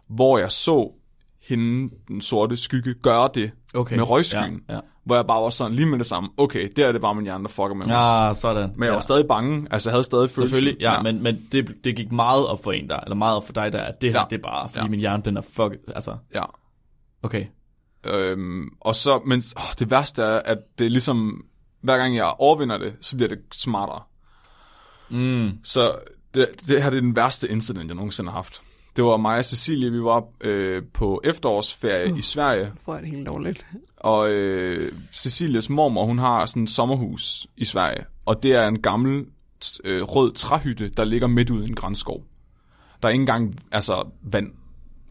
[0.08, 0.92] hvor jeg så
[1.42, 3.96] hende, den sorte skygge, gøre det Okay.
[3.96, 4.64] med røgskyen.
[4.70, 4.80] Ja, ja.
[5.04, 7.24] Hvor jeg bare var sådan lige med det samme, okay, der er det bare min
[7.24, 8.28] hjerne, der fucker med mig.
[8.28, 8.70] Ja, sådan.
[8.76, 8.94] Men jeg ja.
[8.94, 10.56] var stadig bange, altså jeg havde stadig følelsen.
[10.56, 11.02] Selvfølgelig, ja, ja.
[11.02, 13.74] men, men det, det gik meget op for en der, eller meget op for dig
[13.74, 14.26] der, at det her, Ja.
[14.30, 14.90] det er bare, fordi Ja.
[14.90, 16.44] min hjerne, den er fuck, altså, Ja.
[17.24, 17.46] okay.
[18.06, 21.46] Øhm, og så, men åh, det værste er, at det er ligesom,
[21.82, 24.02] hver gang jeg overvinder det, så bliver det smartere.
[25.10, 25.52] Mm.
[25.64, 25.96] Så
[26.36, 28.62] det, det her det er den værste incident, jeg nogensinde har haft.
[28.96, 32.18] Det var mig og Cecilie, vi var øh, på efterårsferie uh.
[32.18, 33.66] i Sverige, Får jeg det helt dårligt.
[34.04, 38.82] Og øh, Cecilies mormor, hun har sådan et sommerhus i Sverige, og det er en
[38.82, 39.26] gammel
[39.84, 42.24] øh, rød træhytte, der ligger midt ude i en grænskov.
[43.02, 44.52] Der er ikke engang altså, vand.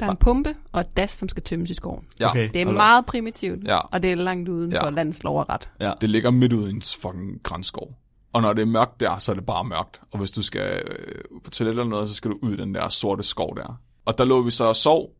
[0.00, 2.04] Der er en pumpe og et das, som skal tømmes i skoven.
[2.20, 2.48] Ja, Okay.
[2.54, 2.78] Det er Hold op.
[2.78, 3.76] meget primitivt, Ja.
[3.78, 4.84] og det er langt uden Ja.
[4.86, 5.68] for landets lov og ret.
[5.80, 5.92] Ja.
[6.00, 7.94] Det ligger midt ude i en fucking grænskov.
[8.32, 10.00] Og når det er mørkt der, så er det bare mørkt.
[10.10, 11.14] Og hvis du skal øh,
[11.44, 13.80] på toilet eller noget, så skal du ud i den der sorte skov der.
[14.04, 15.10] Og der lå vi så og sov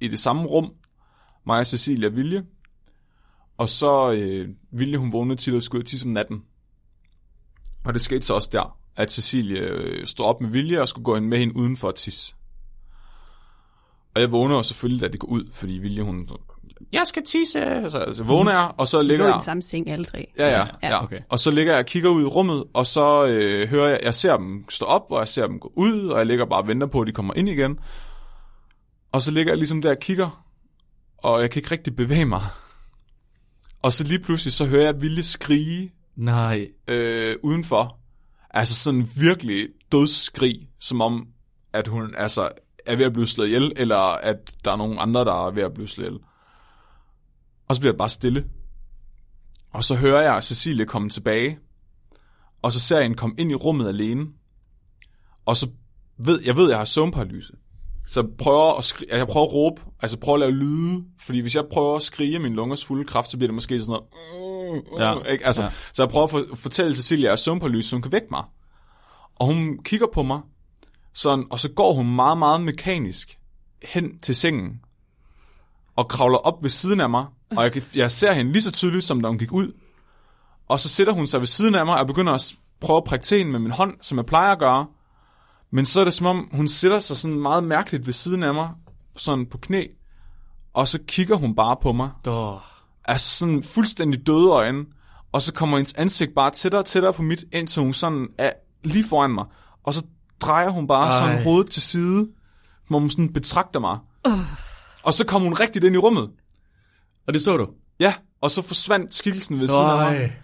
[0.00, 0.72] i det samme rum.
[1.46, 2.42] Mig og Cecilia Vilje.
[3.56, 6.42] Og så øh, Vilje, hun vågnede tit og skulle ud tisse om natten.
[7.84, 11.04] Og det skete så også der, at Cecilie øh, stod op med Vilje og skulle
[11.04, 12.34] gå ind med hende uden for at tisse.
[14.14, 16.28] Og jeg vågner jo selvfølgelig, da det går ud, fordi Vilje, hun...
[16.92, 17.90] Jeg skal tisse!
[17.90, 19.34] Så altså, vågner jeg, og så ligger lå i jeg...
[19.34, 20.26] den samme seng, alle tre.
[20.38, 21.02] Ja, ja, Ja.
[21.02, 21.20] Okay.
[21.28, 24.14] Og så ligger jeg og kigger ud i rummet, og så øh, hører jeg, jeg
[24.14, 26.68] ser dem stå op, og jeg ser dem gå ud, og jeg ligger bare og
[26.68, 27.78] venter på, at de kommer ind igen.
[29.12, 30.44] Og så ligger jeg ligesom der og kigger,
[31.18, 32.42] og jeg kan ikke rigtig bevæge mig.
[33.82, 36.68] Og så lige pludselig, så hører jeg Vilje skrige Nej.
[36.88, 37.98] øh, udenfor.
[38.50, 41.28] Altså sådan virkelig dødsskrig, som om,
[41.72, 42.48] at hun altså
[42.86, 45.62] er ved at blive slået ihjel, eller at der er nogen andre, der er ved
[45.62, 46.20] at blive slået ihjel.
[47.68, 48.44] Og så bliver jeg bare stille.
[49.70, 51.58] Og så hører jeg Cecilie komme tilbage,
[52.62, 54.26] og så ser jeg hende komme ind i rummet alene.
[55.46, 55.70] Og så
[56.16, 57.52] ved jeg, ved, jeg har søvnparalyse.
[58.08, 61.56] Så prøver at, skri- jeg prøver at råbe, altså prøver at lave lyde, fordi hvis
[61.56, 64.04] jeg prøver at skrige min lungers fulde kraft, så bliver det måske sådan noget,
[64.98, 65.46] Ja, ikke?
[65.46, 65.68] Altså, ja.
[65.92, 68.26] Så jeg prøver at for, fortælle Cecilia, at jeg er søvnparalyse, så hun kan vække
[68.30, 68.44] mig.
[69.36, 70.40] Og hun kigger på mig,
[71.14, 73.38] sådan, og så går hun meget, meget mekanisk
[73.82, 74.80] hen til sengen,
[75.96, 77.26] og kravler op ved siden af mig,
[77.56, 79.72] og jeg, jeg ser hende lige så tydeligt, som da hun gik ud.
[80.68, 83.44] Og så sætter hun sig ved siden af mig, og begynder at prøve at prikke
[83.44, 84.86] med min hånd, som jeg plejer at gøre.
[85.72, 88.54] Men så er det som om, hun sætter sig sådan meget mærkeligt ved siden af
[88.54, 88.70] mig,
[89.16, 89.86] sådan på knæ,
[90.74, 92.58] og så kigger hun bare på mig, Oh.
[93.04, 94.84] altså sådan fuldstændig døde øjne,
[95.32, 98.50] og så kommer hendes ansigt bare tættere og tættere på mit, indtil hun sådan er
[98.84, 99.44] lige foran mig.
[99.84, 100.04] Og så
[100.40, 101.10] drejer hun bare Ej.
[101.10, 101.18] Ej.
[101.18, 102.28] sådan hovedet til side,
[102.88, 103.98] hvor hun sådan betragter mig.
[104.28, 104.40] Uh.
[105.02, 106.30] Og så kom hun rigtigt ind i rummet.
[107.26, 107.68] Og det så du?
[108.00, 110.36] Ja, og så forsvandt skikkelsen ved siden af mig.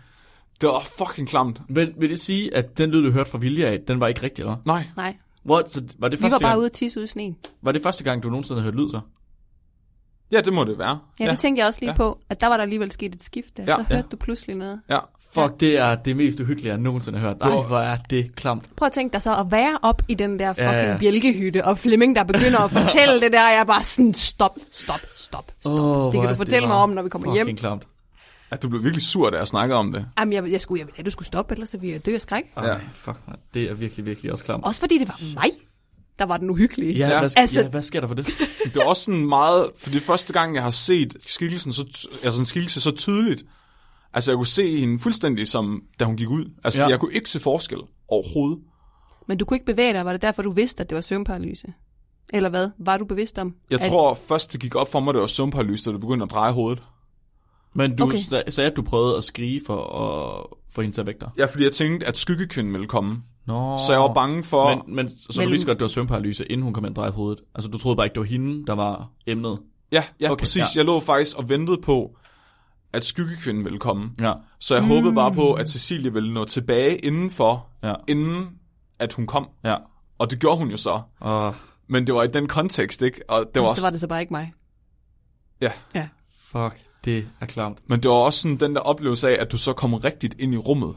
[0.61, 1.61] Det var fucking klamt.
[1.69, 4.23] Men vil det sige, at den lyd, du hørte fra Vilja af, den var ikke
[4.23, 4.57] rigtig, eller?
[4.67, 4.85] Nej.
[4.97, 7.09] Nej, Hvor, så var det vi var første bare gang, ude at tisse ud i
[7.09, 7.37] sneen.
[7.63, 9.01] var det første gang, du nogensinde havde hørt lyd så?
[10.33, 10.99] Ja, det må det være.
[11.21, 11.97] Ja, det tænkte jeg også lige Ja.
[11.97, 13.63] på, at der var der alligevel sket et skift der.
[13.67, 13.95] Ja, så ja.
[13.95, 14.81] hørte du pludselig noget.
[14.91, 14.99] Ja.
[15.35, 17.37] Fuck, det er det mest uhyggelige, jeg nogensinde har hørt.
[17.41, 18.77] Ej, var- hvor er det klamt.
[18.77, 20.91] Prøv at tænke dig så at være op i den der fucking Ja, ja, ja.
[20.93, 20.99] ja.
[20.99, 24.57] bjælkehytte, og Flemming, der begynder at fortælle det der, og jeg er bare sådan, stop,
[24.71, 25.73] stop, stop, stop.
[25.81, 27.45] Åh, det kan du fortælle mig bare om, når vi kommer hjem.
[27.47, 27.87] Fucking klamt.
[28.51, 28.57] Ja.
[28.57, 30.07] du blev virkelig sur, da jeg snakkede om det.
[30.19, 32.15] Jamen, jeg, jeg, skulle, jeg ville have, du skulle stoppe, ellers så ville jeg dø
[32.15, 32.45] af skræk.
[32.57, 32.77] Ej, Ja.
[32.95, 33.37] fuck, man.
[33.55, 34.65] Det er virkelig, virkelig også klamt.
[34.65, 35.51] Også fordi det var mig,
[36.19, 36.93] der var den uhyggelige.
[36.95, 37.19] Ja, Ja.
[37.19, 38.27] hvad, Altså- ja, hvad sker der for det?
[38.65, 42.09] Det var også sådan meget, for det er første gang, jeg har set skikkelsen så,
[42.23, 43.45] altså en skikkelse så tydeligt.
[44.15, 46.45] Altså, jeg kunne se hende fuldstændig som, da hun gik ud.
[46.65, 46.87] Altså, Ja.
[46.89, 47.79] jeg kunne ikke se forskel
[48.09, 48.59] overhovedet.
[49.29, 50.05] Men du kunne ikke bevæge dig.
[50.05, 51.67] Var det derfor, du vidste, at det var søvnparalyse?
[52.33, 52.71] Eller hvad?
[52.79, 53.55] Var du bevidst om?
[53.71, 56.25] Jeg at, tror først, det gik op for mig, det var søvnparalyse, da det begyndte
[56.25, 56.83] at dreje hovedet.
[57.75, 58.19] Men du Okay.
[58.49, 61.31] sagde, at du prøvede at skrige for at få hende til at vække dig.
[61.39, 63.23] Ja, fordi jeg tænkte, at skyggekvinden ville komme.
[63.47, 63.79] Nå.
[63.87, 64.69] Så jeg var bange for...
[64.75, 66.97] Men, men så Men- du vidste godt, det var søvnparalyse, inden hun kom ind og
[66.97, 67.41] drejede hovedet.
[67.55, 69.59] Altså, du troede bare ikke, det var hende, der var emnet.
[69.93, 70.57] Ja, ja Okay, præcis.
[70.57, 70.65] ja.
[70.77, 72.17] Jeg lå faktisk og ventede på,
[72.93, 74.11] at skyggekvinden ville komme.
[74.21, 74.33] Ja.
[74.59, 74.89] Så jeg mm.
[74.91, 77.95] håbede bare på, at Cecilie ville nå tilbage indenfor, Ja.
[78.09, 78.49] inden
[78.99, 79.49] at hun kom.
[79.65, 79.77] Ja.
[80.19, 81.01] Og det gjorde hun jo så.
[81.21, 81.55] Og
[81.87, 83.21] Men det var i den kontekst, ikke?
[83.29, 84.53] Og det var Men også, så var det så bare ikke mig.
[85.61, 85.71] ja.
[85.95, 86.09] Ja.
[86.45, 87.79] fuck, det er klamt.
[87.87, 90.55] Men det var også sådan den der oplevelse af, at du så kom rigtigt ind
[90.55, 90.95] i rummet.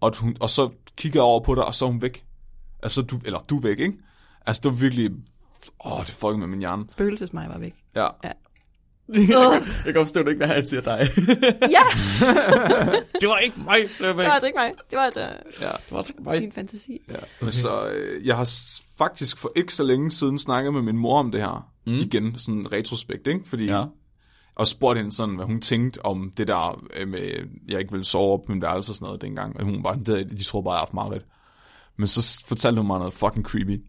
[0.00, 2.24] Og, hun, og så kigger jeg over på dig, og så er hun væk.
[2.82, 3.94] Altså, du, eller du er væk, ikke?
[4.46, 5.10] Altså, det var virkelig...
[5.84, 6.84] Åh, det fuckede med min hjerne.
[6.88, 7.74] Spøgelsesmig var væk.
[7.96, 8.06] Ja.
[9.08, 10.98] jeg kan godt forstå, at det ikke var altid til dig.
[11.76, 11.82] ja,
[13.20, 14.72] det var ikke mig, det var, det var altså ikke mig.
[14.90, 15.20] Det var altså
[15.60, 15.66] ja.
[15.66, 16.40] det var altså ikke mig.
[16.40, 16.98] din fantasi.
[17.08, 17.14] ja.
[17.40, 17.50] Okay.
[17.50, 18.50] Så øh, jeg har
[18.98, 21.70] faktisk for ikke så længe siden snakket med min mor om det her.
[21.86, 21.94] Mm.
[21.94, 23.40] Igen, sådan retrospekt, ikke?
[23.48, 23.84] Fordi Ja.
[24.56, 27.20] Og spurgte hende sådan, hvad hun tænkte om det der øh, med,
[27.68, 29.56] jeg ikke ville sove op på min værelse og sådan noget dengang.
[29.56, 31.22] Og hun var det, de troede bare, jeg havde meget
[31.96, 33.84] Men så fortalte hun mig noget fucking creepy.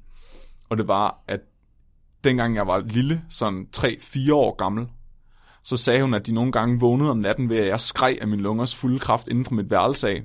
[0.70, 1.40] Og det var, at
[2.24, 4.88] dengang jeg var lille, sådan 3-4 år gammel,
[5.64, 8.28] så sagde hun, at de nogle gange vågnede om natten ved, at jeg skreg af
[8.28, 10.24] min lungers fulde kraft inden for mit værelse af.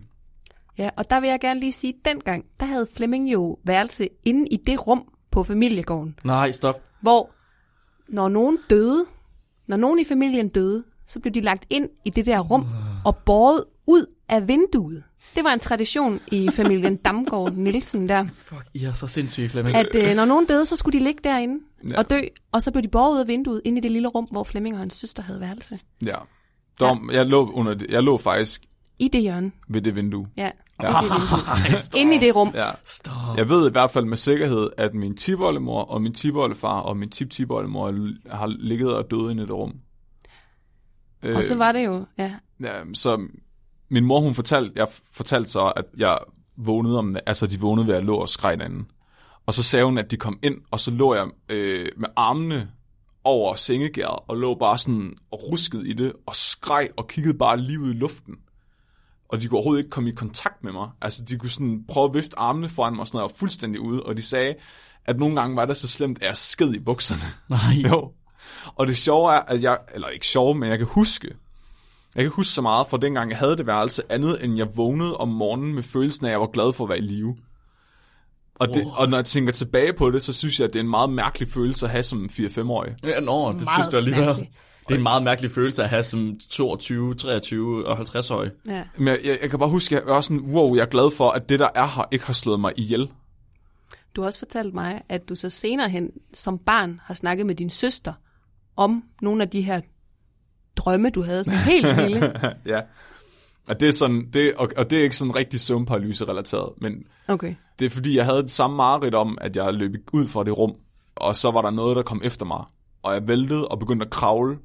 [0.78, 4.08] Ja, og der vil jeg gerne lige sige, at dengang, der havde Flemming jo værelse
[4.24, 6.82] inde i det rum på familiegården, Nej, stop.
[7.00, 7.30] hvor
[8.08, 9.04] når nogen døde,
[9.72, 12.66] når nogen i familien døde, så blev de lagt ind i det der rum
[13.04, 15.02] og båret ud af vinduet.
[15.36, 19.76] Det var en tradition i familien Damgaard Nielsen der, Fuck, I er så sindssyge, Flemming.
[19.76, 21.98] at øh, når nogen døde, så skulle de ligge derinde Ja.
[21.98, 22.20] og dø,
[22.52, 24.74] og så blev de båret ud af vinduet ind i det lille rum, hvor Flemming
[24.74, 25.78] og hans søster havde værelse.
[26.06, 26.14] Ja.
[26.80, 28.62] Der, Jeg, lå under det, jeg lå faktisk
[28.98, 30.26] I det hjørne, ved det vindue.
[30.36, 30.50] ja.
[30.82, 30.88] Ja.
[31.96, 32.50] Inde i det rum.
[32.54, 32.70] Ja.
[32.84, 33.36] Stop.
[33.36, 37.10] Jeg ved i hvert fald med sikkerhed, at min tiboldemor og min tiboldefar og min
[37.10, 39.74] tip-tiboldemor har ligget og døde inde i det rum.
[41.22, 43.26] Og så var det jo, ja, Ja, så
[43.88, 46.18] min mor, hun fortalte, jeg fortalte så, at jeg
[46.56, 48.84] vågnede om, altså de vågnede ved at lå og skreg derinde.
[49.46, 52.70] Og så sagde hun, at de kom ind, og så lå jeg øh, med armene
[53.24, 57.56] over sengegæret, og lå bare sådan og ruskede i det, og skreg og kiggede bare
[57.56, 58.34] lige ud i luften.
[59.32, 60.88] Og de kunne overhovedet ikke komme i kontakt med mig.
[61.02, 63.80] Altså, de kunne sådan prøve at vifte armene foran mig, og sådan noget, og fuldstændig
[63.80, 64.54] ude, og de sagde,
[65.04, 67.22] at nogle gange var det så slemt, at jeg sked i bukserne.
[67.48, 67.90] Nej.
[67.90, 68.12] Jo.
[68.74, 71.28] Og det sjove er, at jeg, eller ikke sjove, men jeg kan huske,
[72.14, 75.16] jeg kan huske så meget fra dengang, jeg havde det værelse, andet end jeg vågnede
[75.16, 77.36] om morgenen med følelsen af, at jeg var glad for at være i live.
[78.54, 80.82] Og, det, og når jeg tænker tilbage på det, så synes jeg, at det er
[80.84, 82.94] en meget mærkelig følelse at have som 4-5-årig.
[83.02, 84.24] Ja, nå, det Meget synes du alligevel.
[84.24, 84.50] mærkeligt.
[84.88, 88.50] Det er en meget mærkelig følelse at have som 22, 23 og 50-årig.
[88.66, 88.84] ja.
[88.96, 91.10] Men jeg, jeg, jeg kan bare huske, at jeg var sådan, wow, jeg er glad
[91.16, 93.08] for, at det, der er her, ikke har slået mig ihjel.
[94.16, 97.54] Du har også fortalt mig, at du så senere hen som barn har snakket med
[97.54, 98.12] din søster
[98.76, 99.80] om nogle af de her
[100.76, 102.32] drømme, du havde som helt lille.
[102.66, 102.80] ja.
[103.68, 107.54] Og det er, sådan, det, og, og det er ikke sådan rigtig søvnparalyse-relateret, men Okay.
[107.78, 110.58] Det er fordi, jeg havde det samme mareridt om, at jeg løb ud fra det
[110.58, 110.74] rum,
[111.16, 112.64] og så var der noget, der kom efter mig.
[113.02, 114.58] Og jeg væltede og begyndte at kravle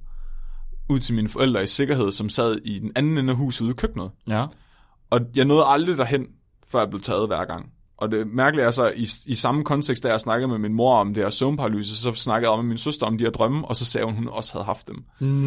[0.90, 3.72] ud til mine forældre i sikkerhed, som sad i den anden ende af huset ude
[3.72, 4.12] i køkkenet.
[4.28, 4.46] Ja.
[5.10, 6.28] Og jeg nåede aldrig derhen,
[6.68, 7.72] før jeg blev taget hver gang.
[7.98, 10.96] Og det mærkelige er så, i, i samme kontekst, da jeg snakkede med min mor
[10.98, 13.68] om det her søvnparalyse, så snakkede jeg om med min søster om de her drømme,
[13.68, 15.04] og så sagde hun, hun også havde haft dem.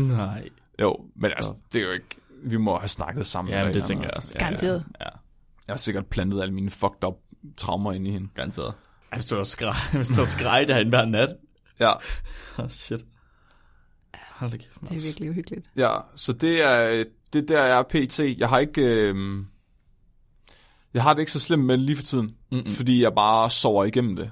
[0.09, 0.49] Nej.
[0.81, 2.07] Jo, men altså, det er jo ikke...
[2.45, 3.55] Vi må have snakket sammen.
[3.55, 4.33] Ja, men det et tænker jeg også.
[4.35, 4.85] Ja, Garanteret.
[5.01, 5.11] Ja, ja.
[5.67, 7.15] Jeg har sikkert plantet alle mine fucked up
[7.57, 8.29] traumer ind i hende.
[8.35, 8.75] garanteret.
[9.15, 11.29] Hvis du har skreg, hvis du har skreg derinde hver nat.
[11.81, 11.91] Ja,
[12.59, 13.01] Oh, shit.
[14.41, 15.67] Hold da kæft, Det er virkelig uhyggeligt.
[15.77, 18.21] Ja, så det er det der er PT.
[18.39, 19.45] Jeg har ikke øh,
[20.95, 22.67] jeg har det ikke så slemt med lige for tiden, Mm-mm.
[22.67, 24.31] fordi jeg bare sover igennem det.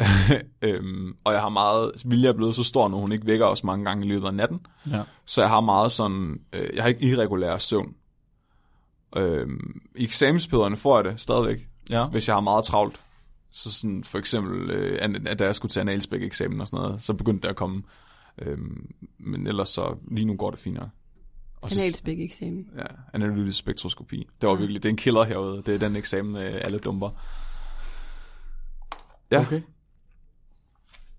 [0.62, 3.64] øhm, og jeg har meget Vilja er blevet så stor nu, hun ikke vækker os
[3.64, 5.02] mange gange i løbet af natten, Ja.
[5.24, 7.94] så jeg har meget sådan øh, jeg har ikke irregulær søvn.
[9.16, 12.06] Øhm, I eksamensperioderne får jeg det stadigvæk, Ja.
[12.06, 13.00] hvis jeg har meget travlt.
[13.50, 17.14] Så sådan for eksempel, øh, at da jeg skulle til analspæk-eksamen og sådan noget, så
[17.14, 17.82] begyndte det at komme.
[18.42, 20.90] Øhm, men ellers så, lige nu går det finere.
[21.60, 22.70] Og så- Analspæk eksamen.
[22.76, 24.26] Ja, analytisk spektroskopi.
[24.40, 25.62] Det var virkelig, det er en killer herude.
[25.66, 27.10] Det er den eksamen, øh, alle dumper.
[29.30, 29.40] Ja.
[29.40, 29.60] Okay.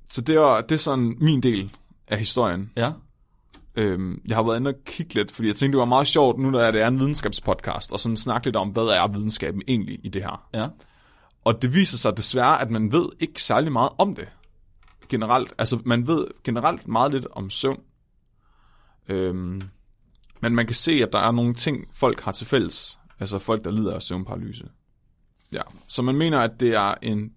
[0.09, 1.75] Så det er, det er sådan min del
[2.07, 2.71] af historien.
[2.75, 2.91] Ja.
[3.75, 6.39] Øhm, jeg har været inde og kigge lidt, fordi jeg tænkte, det var meget sjovt,
[6.39, 9.99] nu der det er en videnskabspodcast, og sådan snakke lidt om, hvad er videnskaben egentlig
[10.03, 10.47] i det her.
[10.53, 10.67] Ja.
[11.43, 14.27] Og det viser sig desværre, at man ved ikke særlig meget om det.
[15.09, 15.53] Generelt.
[15.57, 17.81] Altså, man ved generelt meget lidt om søvn.
[19.09, 19.61] Øhm,
[20.41, 22.99] Men man kan se, at der er nogle ting, folk har til fælles.
[23.19, 24.69] Altså folk, der lider af søvnparalyse.
[25.53, 27.33] Ja, så man mener, at det er en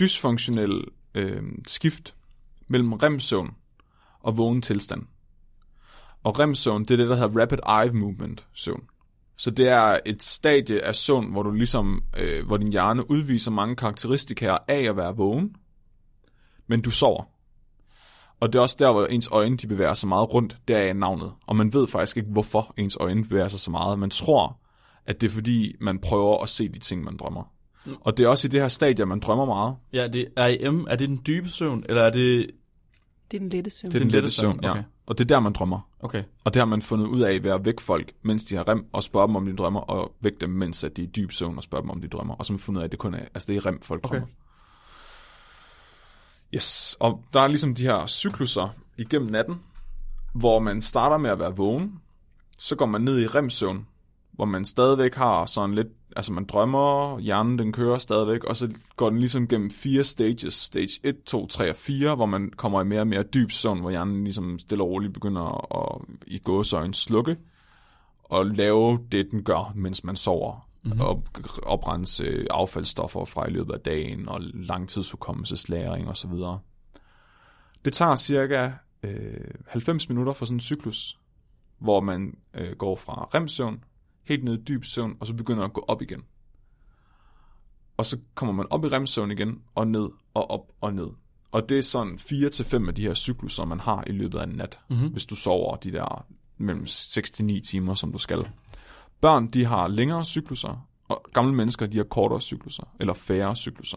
[0.00, 2.14] dysfunktionel øh, skift
[2.68, 3.54] mellem remsøvn
[4.20, 5.02] og vågen tilstand.
[6.22, 8.84] Og remsøvn, det er det, der hedder rapid eye movement søvn.
[9.36, 13.50] Så det er et stadie af søvn, hvor du ligesom, øh, hvor din hjerne udviser
[13.50, 15.56] mange karakteristika af at være vågen,
[16.66, 17.22] men du sover.
[18.40, 20.92] Og det er også der, hvor ens øjne de bevæger sig meget rundt, der er
[20.92, 21.32] navnet.
[21.46, 23.98] Og man ved faktisk ikke, hvorfor ens øjne bevæger sig så meget.
[23.98, 24.58] Man tror,
[25.06, 27.52] at det er fordi, man prøver at se de ting, man drømmer.
[27.86, 27.94] Mm.
[28.00, 29.76] Og det er også i det her stadie, man drømmer meget.
[29.92, 30.86] Ja, det er REM.
[30.90, 32.50] Er det den dybe søvn, eller er det...
[33.30, 33.92] Det er den lette søvn.
[33.92, 34.70] Det er den lette søvn, ja.
[34.70, 34.82] okay.
[35.06, 35.80] Og det er der, man drømmer.
[36.00, 36.22] Okay.
[36.44, 38.86] Og det har man fundet ud af ved at vække folk, mens de har rem,
[38.92, 41.32] og spørge dem, om de drømmer, og vække dem, mens at de er i dyb
[41.32, 42.34] søvn, og spørge dem, om de drømmer.
[42.34, 43.82] Og så har man fundet ud af, at det kun er, altså det er rem,
[43.82, 44.14] folk Okay.
[44.14, 44.26] drømmer.
[46.54, 48.68] Yes, og der er ligesom de her cykluser
[48.98, 49.60] igennem natten,
[50.34, 52.00] hvor man starter med at være vågen,
[52.58, 53.86] så går man ned i remsøvn,
[54.32, 58.70] hvor man stadigvæk har sådan lidt, altså man drømmer, hjernen den kører stadigvæk, og så
[58.96, 62.80] går den ligesom gennem fire stages, stage 1, 2, 3 og 4, hvor man kommer
[62.80, 66.38] i mere og mere dyb søvn, hvor hjernen ligesom stille og roligt begynder at i
[66.38, 67.36] gåsøjne slukke,
[68.24, 71.00] og lave det, den gør, mens man sover, mm-hmm.
[71.00, 71.24] og
[71.62, 76.30] oprense affaldsstoffer fra i løbet af dagen, og langtidshukommelseslæring osv.
[77.84, 78.70] Det tager cirka
[79.02, 81.18] øh, 90 minutter for sådan en cyklus,
[81.78, 83.84] hvor man øh, går fra remsøvn,
[84.24, 86.22] helt ned i dyb søvn, og så begynder at gå op igen.
[87.96, 91.08] Og så kommer man op i remsøvn igen, og ned, og op og ned.
[91.52, 94.38] Og det er sådan 4 til fem af de her cykluser, man har i løbet
[94.38, 95.08] af en nat, mm-hmm.
[95.08, 96.26] hvis du sover de der
[96.56, 98.48] mellem 6 til 9 timer, som du skal.
[99.20, 103.96] Børn, de har længere cykluser, og gamle mennesker, de har kortere cykluser, eller færre cykluser.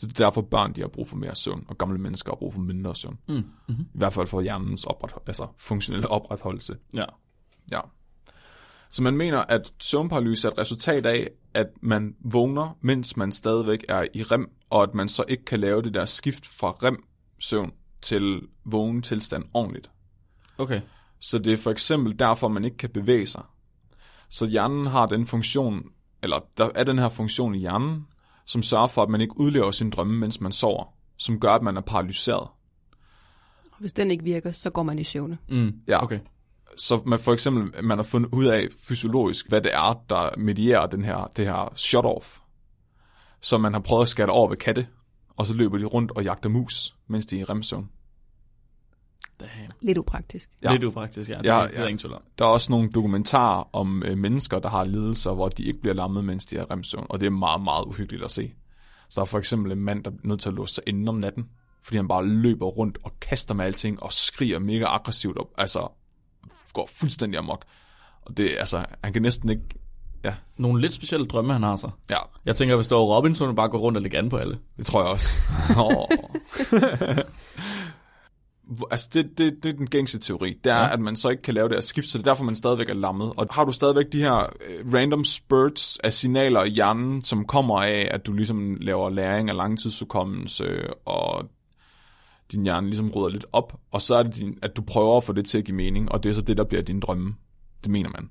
[0.00, 2.52] Det er derfor børn, de har brug for mere søvn, og gamle mennesker har brug
[2.52, 3.18] for mindre søvn.
[3.28, 3.34] Mm.
[3.34, 3.84] Mm-hmm.
[3.94, 6.76] I hvert fald for hjernens opret, altså funktionelle opretholdelse.
[6.94, 7.04] Ja.
[7.72, 7.80] Ja.
[8.90, 13.84] Så man mener, at søvnparalyse er et resultat af, at man vågner, mens man stadigvæk
[13.88, 17.72] er i rem, og at man så ikke kan lave det der skift fra rem-søvn
[18.02, 19.90] til vågen tilstand ordentligt.
[20.58, 20.80] Okay.
[21.20, 23.42] Så det er for eksempel derfor, man ikke kan bevæge sig.
[24.28, 25.82] Så hjernen har den funktion,
[26.22, 28.06] eller der er den her funktion i hjernen,
[28.46, 30.84] som sørger for, at man ikke udlever sin drømme, mens man sover,
[31.16, 32.48] som gør, at man er paralyseret.
[33.72, 35.38] Og hvis den ikke virker, så går man i søvne.
[35.48, 35.72] Mm.
[35.88, 36.02] Ja.
[36.02, 36.20] Okay.
[36.76, 40.86] Så man for eksempel, man har fundet ud af fysiologisk, hvad det er, der medierer
[40.86, 42.42] den her, det her shut-off.
[43.40, 44.86] Så man har prøvet at skære over ved katte,
[45.36, 47.90] og så løber de rundt og jagter mus, mens de er i remsøvn.
[49.40, 49.50] Damn.
[49.80, 50.50] Lidt upraktisk.
[50.62, 50.72] Ja.
[50.72, 51.38] Lidt upraktisk, ja.
[51.38, 51.80] Det, Ja, ja, det er ja.
[51.82, 52.22] der ingen tvivl om.
[52.38, 55.94] Der er også nogle dokumentarer om øh, mennesker, der har lidelser, hvor de ikke bliver
[55.94, 58.52] lammet, mens de er remsøvn, og det er meget, meget uhyggeligt at se.
[59.08, 61.08] Så der er for eksempel en mand, der er nødt til at låse sig inde
[61.08, 61.48] om natten,
[61.82, 65.88] fordi han bare løber rundt og kaster med alting og skriger mega aggressivt op, altså
[66.72, 67.64] går fuldstændig amok.
[68.22, 69.62] Og det, altså, han kan næsten ikke,
[70.24, 71.90] ja, Nogle lidt specielle drømme, han har så.
[72.10, 74.58] ja, Jeg tænker, hvis det var Robinson, bare gå rundt og lægge an på alle.
[74.76, 75.38] Det tror jeg også.
[75.84, 76.08] oh.
[78.90, 80.58] altså, det, det, det er den gængse teori.
[80.64, 80.92] Det er, ja.
[80.92, 82.88] At man så ikke kan lave det her skift, så det er derfor, man stadigvæk
[82.88, 83.32] er lammet.
[83.36, 87.82] Og har du stadigvæk de her øh, random spurts af signaler i hjernen, som kommer
[87.82, 91.50] af, at du ligesom laver læring af langtidsudkommelse, og
[92.52, 95.24] din hjerne ligesom rydder lidt op, og så er det, din, at du prøver at
[95.24, 97.34] få det til at give mening, og det er så det, der bliver din drømme.
[97.84, 98.30] Det mener man.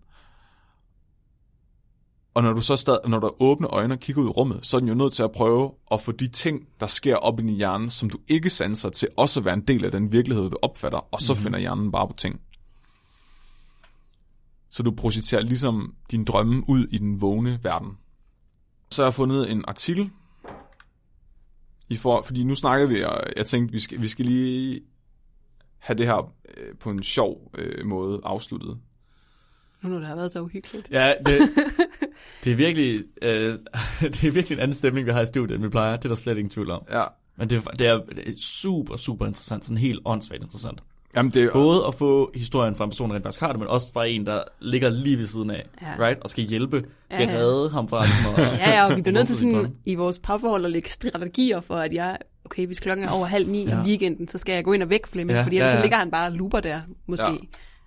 [2.36, 4.78] Og når du så stadig, når du åbner øjne og kigger ud i rummet, så
[4.78, 7.44] er den jo nødt til at prøve at få de ting, der sker op i
[7.44, 10.50] din hjerne, som du ikke sanser til også at være en del af den virkelighed,
[10.50, 11.44] du opfatter, og så mm-hmm.
[11.44, 12.42] finder hjernen bare på ting.
[14.70, 17.98] Så du projicerer ligesom din drømme ud i den vågne verden.
[18.92, 20.10] Så har jeg fundet en artikel,
[21.90, 24.82] i for, fordi nu snakker vi, og jeg tænkte, vi skal, vi skal lige
[25.78, 28.80] have det her øh, på en sjov øh, måde afsluttet.
[29.82, 30.88] Nu når det har været så uhyggeligt.
[30.92, 31.50] Ja, det,
[32.44, 33.54] det er virkelig øh,
[34.02, 35.96] det er virkelig en anden stemning, vi har i studiet, end vi plejer.
[35.96, 36.82] Det er der slet ingen tvivl om.
[36.92, 37.04] Ja.
[37.38, 39.64] Men det, er- det, er, det er super, super interessant.
[39.66, 40.80] Sådan helt åndssvagt interessant.
[41.16, 43.68] Jamen, det, Både at få historien fra en person, der rent faktisk har det, men
[43.70, 46.06] også fra en, der ligger lige ved siden af, Ja.
[46.08, 46.20] right?
[46.24, 47.40] Og skal hjælpe, skal Ja, ja.
[47.40, 50.20] redde ham fra ligesom at- Ja, ja, og vi bliver nødt til sådan i vores
[50.20, 53.80] parforhold at lægge strategier for, at jeg, okay, hvis klokken er over halv ni Ja.
[53.80, 55.80] om weekenden, så skal jeg gå ind og vække Flemming, Ja, fordi ellers ja, ja.
[55.80, 57.26] så ligger han bare og looper der, måske.
[57.26, 57.38] Ja.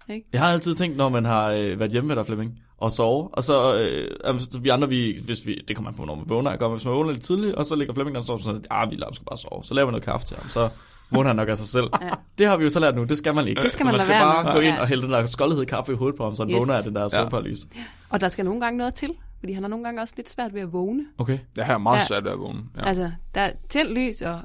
[0.09, 0.27] Ikke?
[0.33, 3.29] Jeg har altid tænkt, når man har øh, været hjemme med dig, Flemming, og sove,
[3.33, 6.25] og så øh, altså, vi andre, vi, hvis vi, det kommer an på, når man
[6.29, 8.39] vågner, jeg gør, hvis man vågner lidt tidligt, og så ligger Flemming der og sover,
[8.41, 9.65] så ah, vi lader ham skal bare sove.
[9.65, 10.69] Så laver vi noget kaffe til ham, så
[11.11, 11.87] vågner han nok af sig selv.
[12.03, 12.11] Ja.
[12.39, 13.63] Det har vi jo så lært nu, det skal man ikke.
[13.63, 14.53] Det skal så man man skal være bare med.
[14.53, 14.81] gå ind Ja.
[14.81, 16.59] og hælde den der skoldhed kaffe i hovedet på ham, så han Yes.
[16.59, 17.67] vågner af den der søvnparalyse.
[18.11, 20.55] Og der skal nogle gange noget til, fordi han har nogle gange også lidt svært
[20.55, 21.05] ved at vågne.
[21.19, 21.39] Okay.
[21.57, 22.07] det her er meget Ja.
[22.07, 22.61] svært ved at vågne.
[22.77, 22.81] Ja.
[22.83, 22.89] Ja.
[22.89, 24.41] Altså, der er tændt lys, og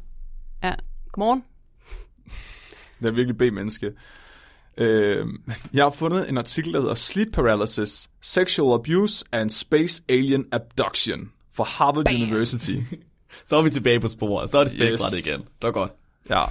[0.64, 0.74] ja,
[1.12, 1.44] godmorgen.
[3.00, 3.92] Det er virkelig B-menneske.
[4.78, 5.28] Øh,
[5.74, 11.32] jeg har fundet en artikel, der hedder Sleep Paralysis, Sexual Abuse and Space Alien Abduction
[11.54, 12.16] fra Harvard Bam.
[12.16, 12.76] University.
[13.48, 14.50] Så er vi tilbage på sporet.
[14.50, 15.28] Så er det tilbage Yes.
[15.28, 15.40] igen.
[15.40, 15.92] Det var godt.
[16.30, 16.44] Ja,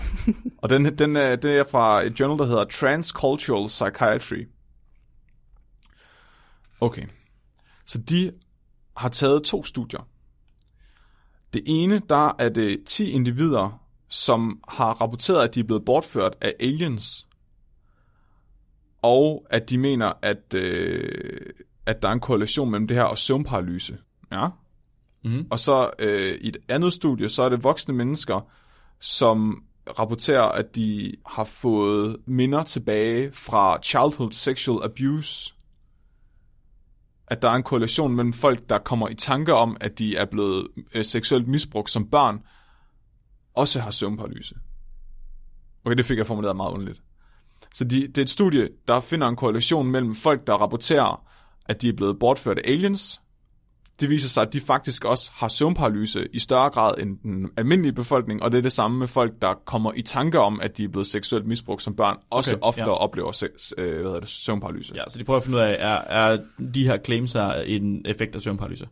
[0.59, 4.47] og den, den, er, den er fra et journal, der hedder Transcultural Psychiatry.
[6.81, 7.03] Okay,
[7.87, 8.33] så de
[8.97, 10.09] har taget to studier.
[11.53, 16.35] Det ene, der er det 10 individer, som har rapporteret, at de er blevet bortført
[16.41, 17.27] af aliens,
[19.03, 21.51] og at de mener, at, øh,
[21.87, 23.99] at der er en korrelation mellem det her og søvnparalyse.
[24.33, 24.49] Ja.
[25.25, 25.47] Mhm.
[25.51, 28.51] Og så øh, i et andet studie, så er det voksne mennesker,
[29.01, 29.65] som
[29.99, 35.55] rapporterer, at de har fået minder tilbage fra childhood sexual abuse.
[37.27, 40.25] At der er en korrelation mellem folk, der kommer i tanke om, at de er
[40.25, 42.43] blevet øh, seksuelt misbrugt som børn,
[43.55, 44.55] også har søvnparalyse.
[45.85, 47.03] Okay, det fik jeg formuleret meget underligt.
[47.75, 51.25] Så de, det er et studie, der finder en korrelation mellem folk, der rapporterer,
[51.67, 53.21] at de er blevet bortført af aliens.
[54.01, 57.93] Det viser sig, at de faktisk også har søvnparalyse i større grad end den almindelige
[57.93, 60.85] befolkning, og det er det samme med folk, der kommer i tanke om, at de
[60.85, 62.97] er blevet seksuelt misbrugt som børn, også Okay, oftere ja.
[62.97, 64.95] oplever sex, øh, hvad det, søvnparalyse.
[64.95, 66.39] Ja, så de prøver at finde ud af, er, er
[66.75, 68.89] de her claims her en effekt af søvnparalyse?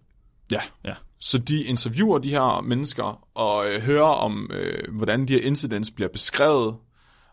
[0.51, 0.61] Ja.
[0.85, 0.95] Ja.
[1.19, 5.91] Så de interviewer de her mennesker og øh, hører om, øh, hvordan de her incidents
[5.91, 6.77] bliver beskrevet,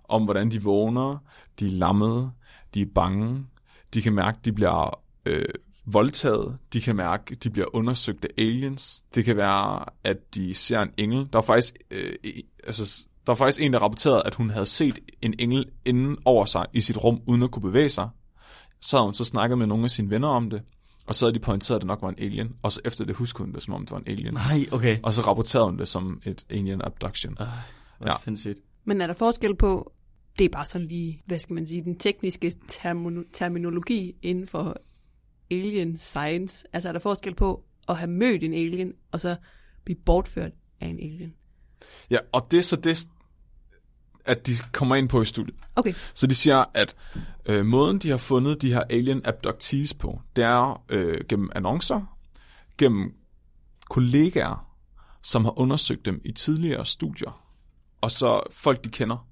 [0.07, 1.17] om hvordan de vågner,
[1.59, 2.31] de er lammede,
[2.73, 3.45] de er bange,
[3.93, 5.45] de kan mærke, de bliver øh,
[5.85, 10.81] voldtaget, de kan mærke, de bliver undersøgt af aliens, det kan være, at de ser
[10.81, 11.27] en engel.
[11.33, 12.13] Der er faktisk, øh,
[12.63, 16.45] altså, der er faktisk en, der rapporterede, at hun havde set en engel inden over
[16.45, 18.09] sig i sit rum, uden at kunne bevæge sig.
[18.81, 20.61] Så havde hun så snakket med nogle af sine venner om det,
[21.07, 23.15] og så havde de pointeret, at det nok var en alien, og så efter det
[23.15, 24.33] huskede hun det, som om det var en alien.
[24.33, 24.97] Nej, okay.
[25.03, 27.37] Og så rapporterede hun det som et alien abduction.
[27.41, 27.47] Øh,
[28.05, 28.13] ja.
[28.19, 28.59] sindssygt.
[28.85, 29.91] Men er der forskel på,
[30.37, 34.77] det er bare sådan lige, hvad skal man sige, den tekniske termo- terminologi inden for
[35.51, 36.67] alien science?
[36.73, 39.35] Altså er der forskel på at have mødt en alien, og så
[39.83, 41.33] blive bortført af en alien?
[42.09, 43.07] Ja, og det er så det,
[44.25, 45.55] at de kommer ind på i studiet.
[45.75, 46.95] Okay, Så de siger, at
[47.45, 52.17] øh, måden, de har fundet de her alien abductees på, det er øh, gennem annoncer,
[52.77, 53.13] gennem
[53.89, 54.75] kollegaer,
[55.21, 57.43] som har undersøgt dem i tidligere studier,
[58.01, 59.27] og så folk, de kender.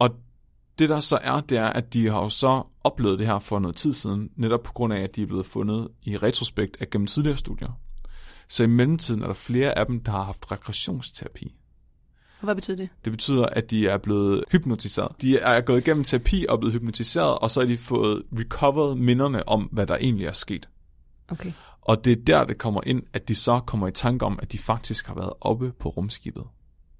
[0.00, 0.10] Og
[0.78, 3.58] det der så er, det er, at de har jo så oplevet det her for
[3.58, 6.90] noget tid siden, netop på grund af, at de er blevet fundet i retrospekt af
[6.90, 7.80] gennem tidligere studier.
[8.48, 11.54] Så i mellemtiden er der flere af dem, der har haft regressionsterapi.
[12.40, 12.88] hvad betyder det?
[13.04, 15.22] Det betyder, at de er blevet hypnotiseret.
[15.22, 19.48] De er gået igennem terapi og blevet hypnotiseret, og så har de fået recovered minderne
[19.48, 20.68] om, hvad der egentlig er sket.
[21.28, 21.52] Okay.
[21.80, 24.52] Og det er der, det kommer ind, at de så kommer i tanke om, at
[24.52, 26.44] de faktisk har været oppe på rumskibet.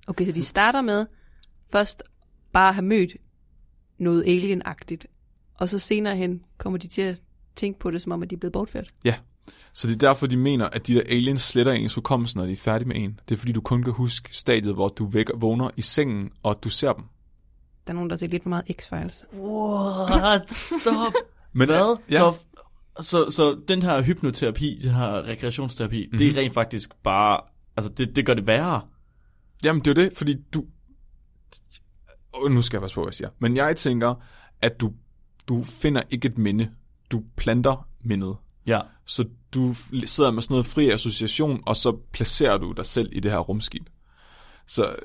[0.06, 1.06] Okay, så de starter med
[1.72, 2.02] først
[2.52, 3.16] bare have mødt
[3.98, 5.06] noget alienagtigt,
[5.58, 7.20] og så senere hen kommer de til at
[7.56, 8.88] tænke på det, som om at de er blevet bortført.
[9.04, 9.14] Ja,
[9.72, 12.52] så det er derfor, de mener, at de der aliens sletter ens hukommelse, når de
[12.52, 13.20] er færdige med en.
[13.28, 16.64] Det er fordi, du kun kan huske stadiet, hvor du vækker, vågner i sengen, og
[16.64, 17.04] du ser dem.
[17.86, 19.40] Der er nogen, der ser lidt for meget X-Files.
[19.40, 20.50] What?
[20.50, 21.12] Stop.
[21.52, 21.98] Men Hvad?
[22.10, 22.16] Ja.
[22.16, 22.34] Så,
[23.00, 26.18] så, så den her hypnoterapi, den her rekreationsterapi, mm-hmm.
[26.18, 27.40] det er rent faktisk bare,
[27.76, 28.80] altså det, det gør det værre.
[29.64, 30.64] Jamen, det er det, fordi du...
[32.32, 33.30] Oh, nu skal jeg passe på, hvad jeg siger.
[33.38, 34.14] Men jeg tænker,
[34.62, 34.92] at du,
[35.48, 36.70] du finder ikke et minde.
[37.10, 38.36] Du planter mindet.
[38.66, 38.80] Ja.
[39.04, 39.24] Så
[39.54, 39.74] du
[40.04, 43.38] sidder med sådan noget fri association, og så placerer du dig selv i det her
[43.38, 43.86] rumskib.
[44.66, 44.96] Så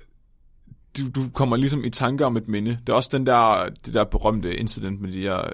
[0.97, 2.71] du, du kommer ligesom i tanke om et minde.
[2.71, 5.49] Det er også den der, det der berømte incident med de her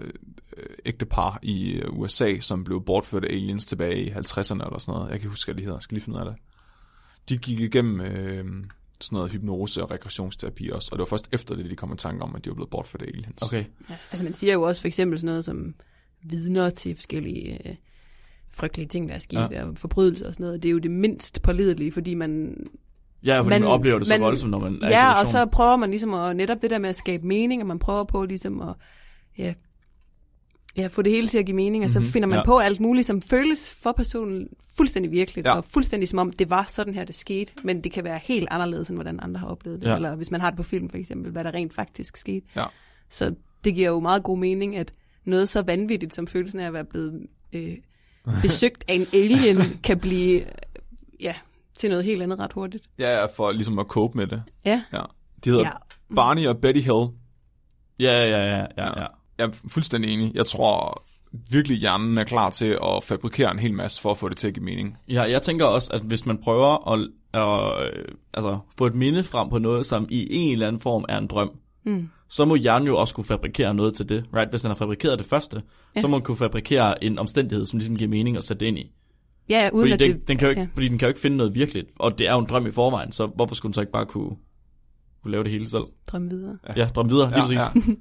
[0.58, 4.94] øh, ægtepar i øh, USA, som blev bortført af aliens tilbage i 50'erne eller sådan
[4.94, 5.12] noget.
[5.12, 5.76] Jeg kan huske, hvad de hedder.
[5.76, 6.36] Jeg skal lige finde ud af det.
[7.30, 8.46] De gik igennem øh,
[9.04, 11.98] sådan noget hypnose og regressionsterapi også, og det var først efter det, de kom i
[11.98, 13.42] tanke om, at de var blevet bortført af aliens.
[13.44, 13.64] Okay.
[13.90, 13.96] Ja.
[14.12, 15.76] Altså man siger jo også for eksempel sådan noget som
[16.24, 17.76] vidner til forskellige øh,
[18.54, 19.66] frygtelige ting, der er sket, Ja.
[19.66, 20.64] og forbrydelser og sådan noget.
[20.64, 22.58] Det er jo det mindst pålidelige, fordi man...
[23.24, 25.28] Ja, fordi man, man oplever det så man- voldsomt, når man er i Ja, og
[25.28, 28.04] så prøver man ligesom at, netop det der med at skabe mening, og man prøver
[28.04, 28.76] på ligesom at
[29.38, 29.54] ja,
[30.78, 32.46] ja, få det hele til at give mening, og så Mhm, finder man ja.
[32.46, 34.48] på alt muligt, som føles for personen
[34.78, 35.56] fuldstændig virkeligt, Ja.
[35.58, 38.48] og fuldstændig som om det var sådan her, det skete, men det kan være helt
[38.52, 39.96] anderledes, end hvordan andre har oplevet det, Ja.
[39.96, 42.46] eller hvis man har det på film for eksempel, hvad der rent faktisk skete.
[42.56, 42.66] Ja.
[43.10, 44.94] Så det giver jo meget god mening, at
[45.26, 47.78] noget så vanvittigt som følelsen af at være blevet øh,
[48.42, 50.48] besøgt af en alien, kan blive øh,
[51.20, 51.34] ja,
[51.78, 52.84] til noget helt andet ret hurtigt.
[53.00, 54.44] Ja, for ligesom at cope med det.
[54.66, 55.02] Ja, Ja.
[55.46, 56.16] De hedder ja.
[56.16, 57.06] Barney og Betty Hill.
[58.00, 59.08] Ja, ja, ja, ja, ja.
[59.42, 60.32] Jeg er fuldstændig enig.
[60.36, 61.04] Jeg tror
[61.52, 64.48] virkelig, hjernen er klar til at fabrikere en hel masse for at få det til
[64.48, 64.98] at give mening.
[65.10, 67.00] Ja, jeg tænker også, at hvis man prøver at,
[67.34, 71.06] at øh, altså, få et minde frem på noget, som i en eller anden form
[71.10, 71.52] er en drøm,
[71.86, 72.10] Mm.
[72.30, 74.26] så må hjernen jo også kunne fabrikere noget til det.
[74.36, 74.50] Right?
[74.50, 75.62] Hvis den har fabrikeret det første, Ja.
[75.96, 76.02] ja.
[76.02, 78.78] så må den kunne fabrikere en omstændighed, som ligesom giver mening at sætte det ind
[78.78, 78.92] i.
[79.50, 80.28] Ja, uden Fordi at den, det...
[80.28, 80.68] den, kan jo ikke, ja.
[80.74, 82.72] fordi den kan jo ikke finde noget virkeligt, og det er jo en drøm i
[82.72, 84.30] forvejen, så hvorfor skulle den så ikke bare kunne,
[85.24, 85.84] kunne lave det hele selv?
[86.08, 86.58] Drøm videre.
[86.68, 87.96] Ja, ja drøm videre, lige ja, præcis.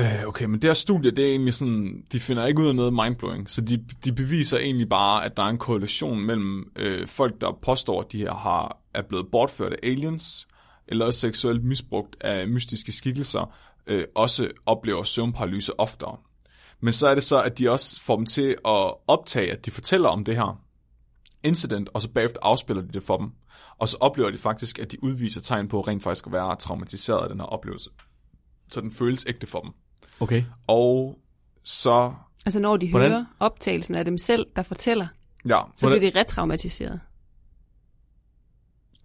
[0.00, 2.74] Øh, okay, men det her studie, det er egentlig sådan, de finder ikke ud af
[2.74, 7.06] noget mindblowing, så de, de beviser egentlig bare, at der er en korrelation mellem øh,
[7.06, 10.48] folk, der påstår, at de her har, er blevet bortført af aliens,
[10.88, 13.54] eller også seksuelt misbrugt af mystiske skikkelser,
[13.86, 16.16] øh, også oplever søvnparalyse oftere.
[16.80, 19.70] Men så er det så, at de også får dem til at optage, at de
[19.70, 20.60] fortæller om det her
[21.42, 23.30] incident, og så bagefter afspiller de det for dem.
[23.78, 27.22] Og så oplever de faktisk, at de udviser tegn på rent faktisk at være traumatiseret
[27.22, 27.90] af den her oplevelse.
[28.70, 29.70] Så den føles ægte for dem.
[30.20, 30.44] Okay.
[30.66, 31.18] Og
[31.64, 32.14] så,
[32.46, 35.06] Altså når de Hvordan- hører optagelsen af dem selv, der fortæller,
[35.48, 37.00] ja, så Hvordan- bliver de retraumatiseret.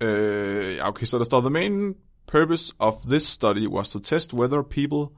[0.01, 1.95] øh, ja, okay, så der står, the main
[2.27, 5.15] purpose of this study was to test whether people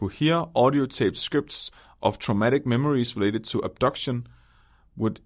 [0.00, 1.70] who hear audio tape scripts
[2.00, 4.26] of traumatic memories related to abduction
[4.98, 5.16] would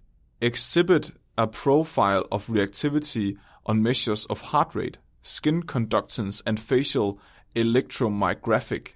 [0.41, 7.19] exhibit a profile of reactivity on measures of heart rate, skin conductance, and facial
[7.55, 8.95] electromyographic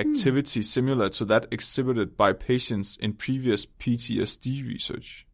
[0.00, 5.26] activity similar to that exhibited by patients in previous PTSD research.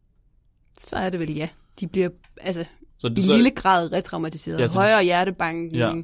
[0.79, 1.49] Så er det vel ja.
[1.79, 2.09] De bliver
[2.41, 2.65] altså
[2.97, 4.59] Så i det, så, lille grad retraumatiseret.
[4.59, 5.75] Ja, så- Højere hjertebanken.
[5.75, 5.87] Ja.
[5.95, 6.03] Ja.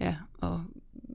[0.00, 0.16] ja.
[0.40, 0.64] og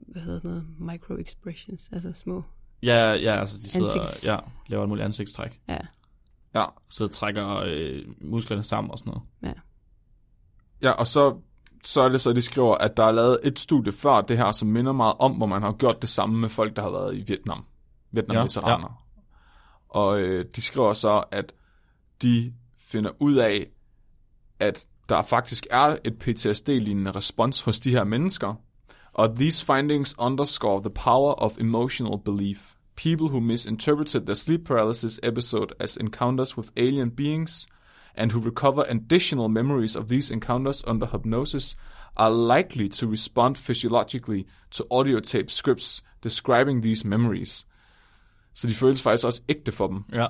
[0.08, 0.66] hvad hedder sådan noget?
[0.78, 2.42] Micro-expressions, altså små.
[2.82, 4.36] ja, ja, altså de sidder Ansigts- ja,
[4.68, 5.60] laver et muligt ansigtstræk.
[5.68, 5.78] Ja,
[6.54, 9.22] Ja, Så trækker øh, musklerne sammen og sådan noget.
[9.42, 9.52] ja.
[10.82, 11.38] Ja, og så,
[11.86, 14.36] så er det så, at de skriver, at der er lavet et studie før det
[14.36, 16.90] her, som minder meget om, hvor man har gjort det samme med folk, der har
[16.90, 17.64] været i Vietnam.
[18.10, 18.88] Vietnam-veteraner.
[18.88, 21.52] Ja, Og øh, de skriver så, at
[22.22, 23.66] de finder ud af,
[24.60, 28.54] at der faktisk er et PTSD-lignende respons hos de her mennesker,
[29.12, 32.74] og these findings underscore the power of emotional belief.
[32.96, 37.68] People who misinterpreted their sleep paralysis episode as encounters with alien beings
[38.16, 41.76] and who recover additional memories of these encounters under hypnosis
[42.16, 47.66] are likely to respond physiologically to audio tape scripts describing these memories.
[48.54, 50.04] Så de føles faktisk også ægte for dem.
[50.12, 50.26] Ja.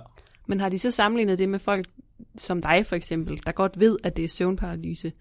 [0.46, 1.86] Men har de så sammenlignet det med folk
[2.36, 5.12] som dig for eksempel, der godt ved, at det er søvnparalyse?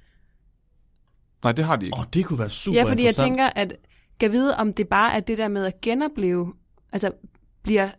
[1.44, 1.96] Nej, det har de ikke.
[1.96, 3.28] Åh, oh, det kunne være super Ja, fordi jeg interessant.
[3.28, 3.78] tænker, at
[4.20, 6.54] kan vide, om det bare er det der med at genopleve,
[6.92, 7.12] altså
[7.64, 7.90] bliver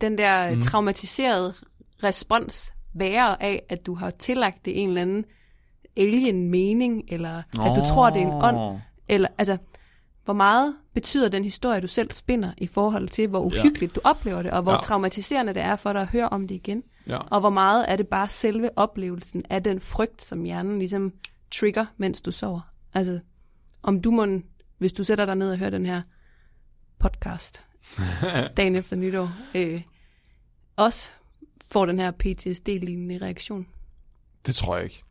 [0.00, 0.62] den der mm.
[0.62, 1.54] traumatiserede
[2.02, 5.24] respons værre af, at du har tillagt det en eller anden
[5.96, 9.58] alien mening, eller at du tror, det er en ånd, eller altså,
[10.24, 13.94] hvor meget betyder den historie, du selv spinder i forhold til, hvor uhyggeligt ja.
[13.94, 14.78] du oplever det, og hvor ja.
[14.78, 16.82] traumatiserende det er for dig at høre om det igen.
[17.06, 17.18] Ja.
[17.18, 21.12] Og hvor meget er det bare selve oplevelsen af den frygt, som hjernen ligesom
[21.50, 22.60] trigger, mens du sover.
[22.94, 23.20] Altså,
[23.82, 24.26] om du må,
[24.78, 26.02] hvis du sætter dig ned og hører den her
[26.98, 27.64] podcast
[28.56, 29.82] dagen efter nytår, øh,
[30.76, 31.10] også
[31.72, 33.66] får den her PTSD-lignende reaktion.
[34.46, 35.02] Det tror jeg ikke.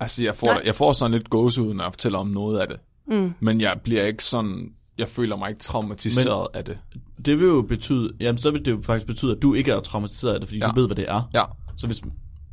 [0.00, 0.62] Altså, jeg får, Nej.
[0.64, 2.76] jeg får sådan lidt gåsehud, når jeg fortæller om noget af det.
[3.06, 3.32] Mm.
[3.40, 4.72] Men jeg bliver ikke sådan...
[4.98, 6.78] Jeg føler mig ikke traumatiseret Men, af det.
[7.24, 9.80] Det vil jo betyde, jamen så vil det jo faktisk betyde, at du ikke er
[9.80, 10.66] traumatiseret af det, fordi Ja.
[10.66, 11.30] du ved, hvad det er.
[11.34, 11.44] Ja,
[11.76, 12.02] Så hvis,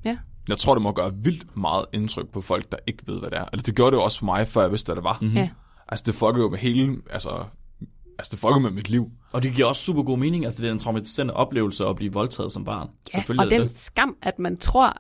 [0.06, 0.18] Ja.
[0.50, 3.38] jeg tror, det må gøre vildt meget indtryk på folk, der ikke ved, hvad det
[3.40, 3.46] er.
[3.54, 5.18] Eller det gjorde det jo også for mig, før jeg vidste, hvad det var.
[5.22, 5.34] Mhm.
[5.34, 5.50] Ja.
[5.88, 6.98] Altså, det fucker jo med hele...
[7.10, 7.30] Altså,
[8.20, 9.12] altså det fucker med mit liv.
[9.34, 12.14] og det giver også super god mening, altså det er en traumatiserende oplevelse at blive
[12.14, 12.90] voldtaget som barn.
[13.14, 13.76] Ja, Selvfølgelig og er den det.
[13.78, 14.94] skam, at man tror,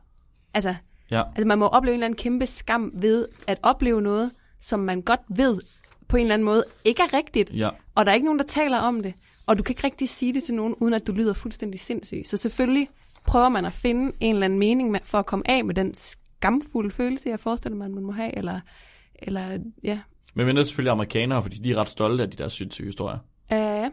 [0.53, 0.75] altså,
[1.11, 1.23] Ja.
[1.27, 5.01] altså man må opleve en eller anden kæmpe skam ved at opleve noget, som man
[5.01, 5.61] godt ved
[6.07, 7.69] på en eller anden måde ikke er rigtigt, Ja.
[7.95, 9.13] og der er ikke nogen, der taler om det,
[9.47, 12.21] og du kan ikke rigtig sige det til nogen, uden at du lyder fuldstændig sindssyg.
[12.25, 12.87] Så selvfølgelig
[13.27, 15.95] prøver man at finde en eller anden mening med, for at komme af med den
[15.95, 18.59] skamfulde følelse, jeg forestiller mig, man må have, eller,
[19.19, 19.99] eller ja.
[20.35, 23.17] Men mindre selvfølgelig amerikanere, fordi de er ret stolte af de der sindssyge historier.
[23.53, 23.91] Uh,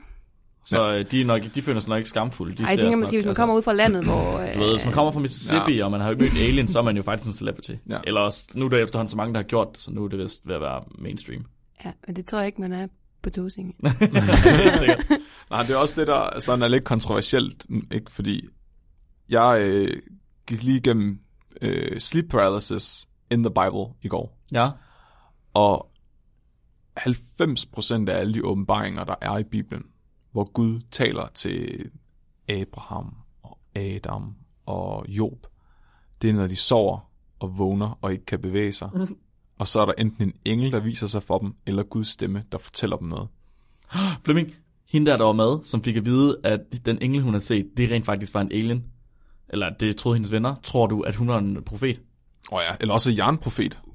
[0.65, 1.03] Så ja.
[1.03, 2.57] de, er nok, de føler sig nok ikke skamfulde.
[2.57, 4.41] De ej, ser jeg tænker måske, nok, hvis man kommer ud fra landet, hvor...
[4.55, 5.85] Du ved, hvis man kommer fra Mississippi, ja.
[5.85, 7.71] og man har jo mødt alien, så er man jo faktisk en celebrity.
[7.71, 7.77] Ja.
[7.89, 7.99] Ja.
[8.07, 10.09] Eller også, nu er der efterhånden så mange, der har gjort det, så nu er
[10.09, 11.45] det vist ved at være mainstream.
[11.85, 12.87] Ja, men det tror jeg ikke, man er
[13.23, 13.75] på Tåsinge.
[15.51, 17.67] Nej, det er også det, der sådan er lidt kontroversielt.
[17.93, 18.11] Ikke?
[18.11, 18.49] Fordi
[19.29, 20.03] jeg øh,
[20.47, 21.19] gik lige igennem
[21.63, 24.39] øh, sleep paralysis in the Bible i går.
[24.53, 24.71] ja.
[25.55, 25.89] Og
[26.99, 29.85] 90% af alle de åbenbaringer, der er i Bibelen,
[30.33, 31.91] hvor Gud taler til
[32.49, 34.35] Abraham og Adam
[34.67, 35.47] og Job,
[36.23, 38.91] det er, når de sover og vågner og ikke kan bevæge sig.
[39.59, 42.45] Og så er der enten en engel, der viser sig for dem, eller Guds stemme,
[42.53, 43.29] der fortæller dem noget.
[44.25, 44.55] Flemming,
[44.91, 47.71] hende der, der var med, som fik at vide, at den engel, hun havde set,
[47.77, 48.85] det rent faktisk var en alien.
[49.49, 50.55] Eller at det troede hendes venner.
[50.63, 52.01] Tror du, at hun var en profet?
[52.53, 53.11] Åh oh ja, eller også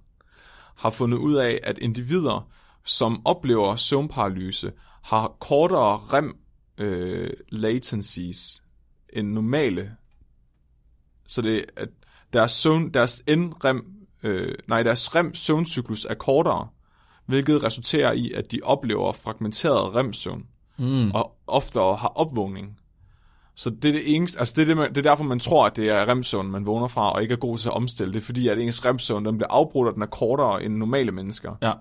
[0.77, 2.47] har fundet ud af, at individer,
[2.85, 4.71] som oplever søvnparalyse,
[5.03, 6.37] har kortere REM
[6.77, 8.63] øh, latencies
[9.13, 9.91] end normale.
[11.27, 11.89] Så det at
[12.33, 16.67] deres, søvn, deres NREM, øh, nej, deres REM søvncyklus er kortere,
[17.25, 20.45] hvilket resulterer i, at de oplever fragmenteret REM-søvn
[20.77, 21.11] Mm.
[21.11, 22.77] og oftere har opvågning.
[23.55, 25.65] Så det er det eneste, altså det er, det, man, det er derfor, man tror,
[25.65, 28.13] at det er remsøvn, man vågner fra, og ikke er god til at omstille.
[28.13, 31.11] Det er fordi, at ens remsøvn, den bliver afbrudt, og den er kortere end normale
[31.11, 31.55] mennesker.
[31.61, 31.73] Ja.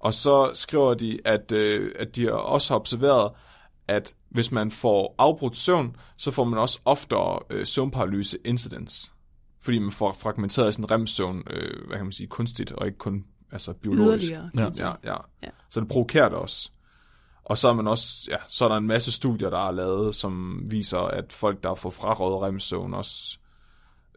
[0.00, 3.32] Og så skriver de, at, øh, at de også har observeret,
[3.88, 9.12] at hvis man får afbrudt søvn, så får man også oftere øh, søvnparalyse incidents.
[9.60, 13.24] Fordi man får fragmenteret sin remsøvn, øh, hvad kan man sige, kunstigt, og ikke kun
[13.52, 14.32] altså, biologisk.
[14.32, 14.50] Yderligere.
[14.54, 14.86] Ja.
[14.86, 15.16] Ja, ja.
[15.42, 15.48] Ja.
[15.70, 16.70] Så det provokerer det også.
[17.44, 20.14] Og så er man også, ja, så er der en masse studier, der er lavet,
[20.14, 23.38] som viser, at folk, der får frarådet remsøvn, også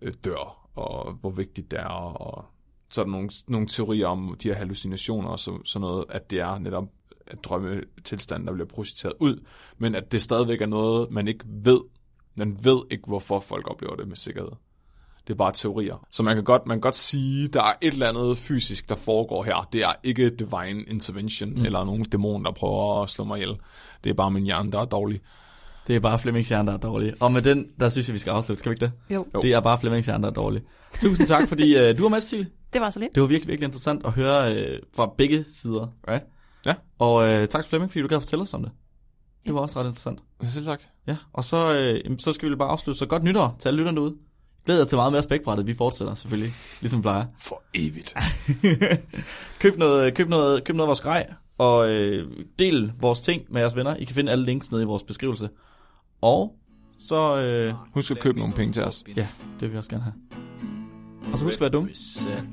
[0.02, 2.46] øh, dør, og hvor vigtigt det er, og
[2.92, 6.40] så der nogle, nogle teorier om de her hallucinationer og så, sådan noget, at det
[6.40, 6.86] er netop
[7.28, 9.46] at drømmetilstand, der bliver projiceret ud,
[9.78, 11.82] men at det stadigvæk er noget, man ikke ved.
[12.36, 14.52] Man ved ikke, hvorfor folk oplever det med sikkerhed.
[15.28, 16.06] Det er bare teorier.
[16.12, 18.96] Så man kan godt, man kan godt sige, der er et eller andet fysisk, der
[18.96, 19.68] foregår her.
[19.74, 21.66] Det er ikke divine intervention, mm.
[21.66, 23.58] eller nogen dæmon, der prøver at slå mig ihjel.
[24.04, 25.22] Det er bare min hjerne, der er dårlig.
[25.90, 27.14] Det er bare Flemmings der er dårlig.
[27.20, 28.60] Og med den, der synes jeg, vi skal afslutte.
[28.60, 28.92] Skal vi ikke det?
[29.16, 29.26] Jo.
[29.42, 30.62] Det er bare Flemmings der er dårlig.
[31.02, 32.48] Tusind tak, fordi uh, du var med, Cecilie.
[32.74, 33.16] det var så lidt.
[33.16, 36.24] Det var virkelig, virkelig interessant at høre uh, fra begge sider, right?
[36.66, 36.74] Ja.
[37.00, 38.72] Og uh, tak til Flemming, fordi du gad fortælle os om det.
[39.46, 40.20] Det var også ret interessant.
[40.44, 40.82] Selv tak.
[41.08, 43.00] Ja, og så, øh, så skal vi bare afslutte.
[43.00, 44.16] Så godt nytår til alle lytterne derude.
[44.66, 45.68] Glæder til meget mere spækbrættet.
[45.68, 47.26] Vi fortsætter selvfølgelig, ligesom vi plejer.
[47.40, 48.16] For evigt.
[49.62, 52.28] køb, noget, køb, noget, køb noget af vores grej, og øh,
[52.60, 53.96] del vores ting med jeres venner.
[53.96, 55.50] I kan finde alle links nede i vores beskrivelse.
[56.22, 56.56] Og
[57.00, 59.04] så, øh, Husk at købe nogle penge til os.
[59.16, 60.14] ja, det vil vi også gerne have.
[61.34, 61.90] Og så husk at være dumme.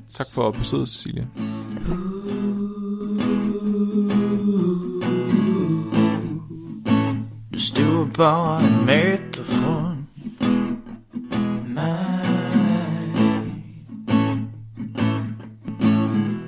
[0.09, 1.27] Tak for besøget, Cecilie.
[7.53, 10.07] Du stod bara en meter från
[11.67, 12.23] mig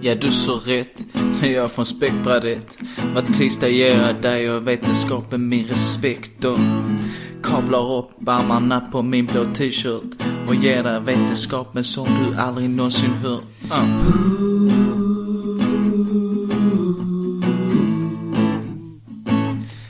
[0.04, 0.52] Ja, du så
[1.42, 1.52] rätt.
[1.52, 2.78] Jag är från späckbrädet.
[3.16, 6.58] Var tisdag ger jag dig och vetenskapen min respekt och
[7.44, 13.12] kablar upp armarna på min blå t-shirt och ger dig vetenskapen som du aldrig någonsin
[13.12, 13.44] hört.
[13.72, 14.10] Uh.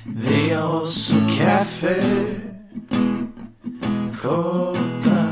[0.05, 2.03] Vi har också kaffe,
[4.21, 5.29] koppar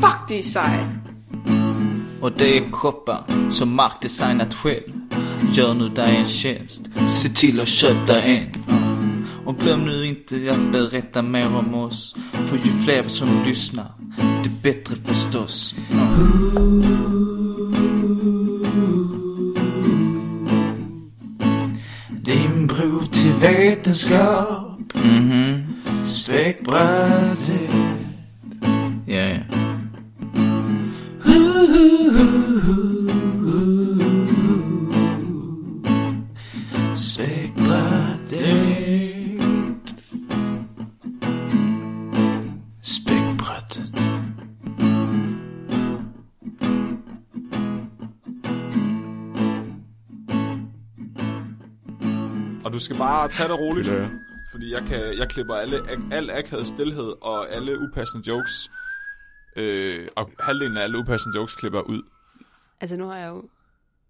[0.00, 1.03] Fuck, det sej.
[2.24, 4.92] Och det är koppar som Mark designat själv.
[5.52, 8.64] Gör nu dig en tjänst, se till att köpa en.
[9.44, 12.16] Och glöm nu inte att berätta mer om oss.
[12.46, 13.92] För ju fler som lyssnar,
[14.44, 15.74] det bättre förstås.
[22.10, 24.94] Din bro till vetenskap.
[24.94, 25.66] Mhm.
[26.04, 27.83] Späckbrädet Ja,
[52.84, 53.88] skal bare tage det roligt.
[54.52, 55.80] Fordi jeg, kan, jeg klipper alle,
[56.12, 58.70] al akavet stillhed og alle upassende jokes.
[59.56, 62.02] Øh, og halvdelen af alle upassende jokes klipper ud.
[62.80, 63.48] Altså, nu har jeg jo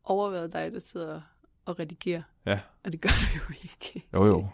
[0.04, 1.20] overvejet dig, der sidder
[1.64, 2.60] og redigerer, Ja.
[2.84, 4.08] og det gør du jo ikke.
[4.14, 4.48] Jo jo.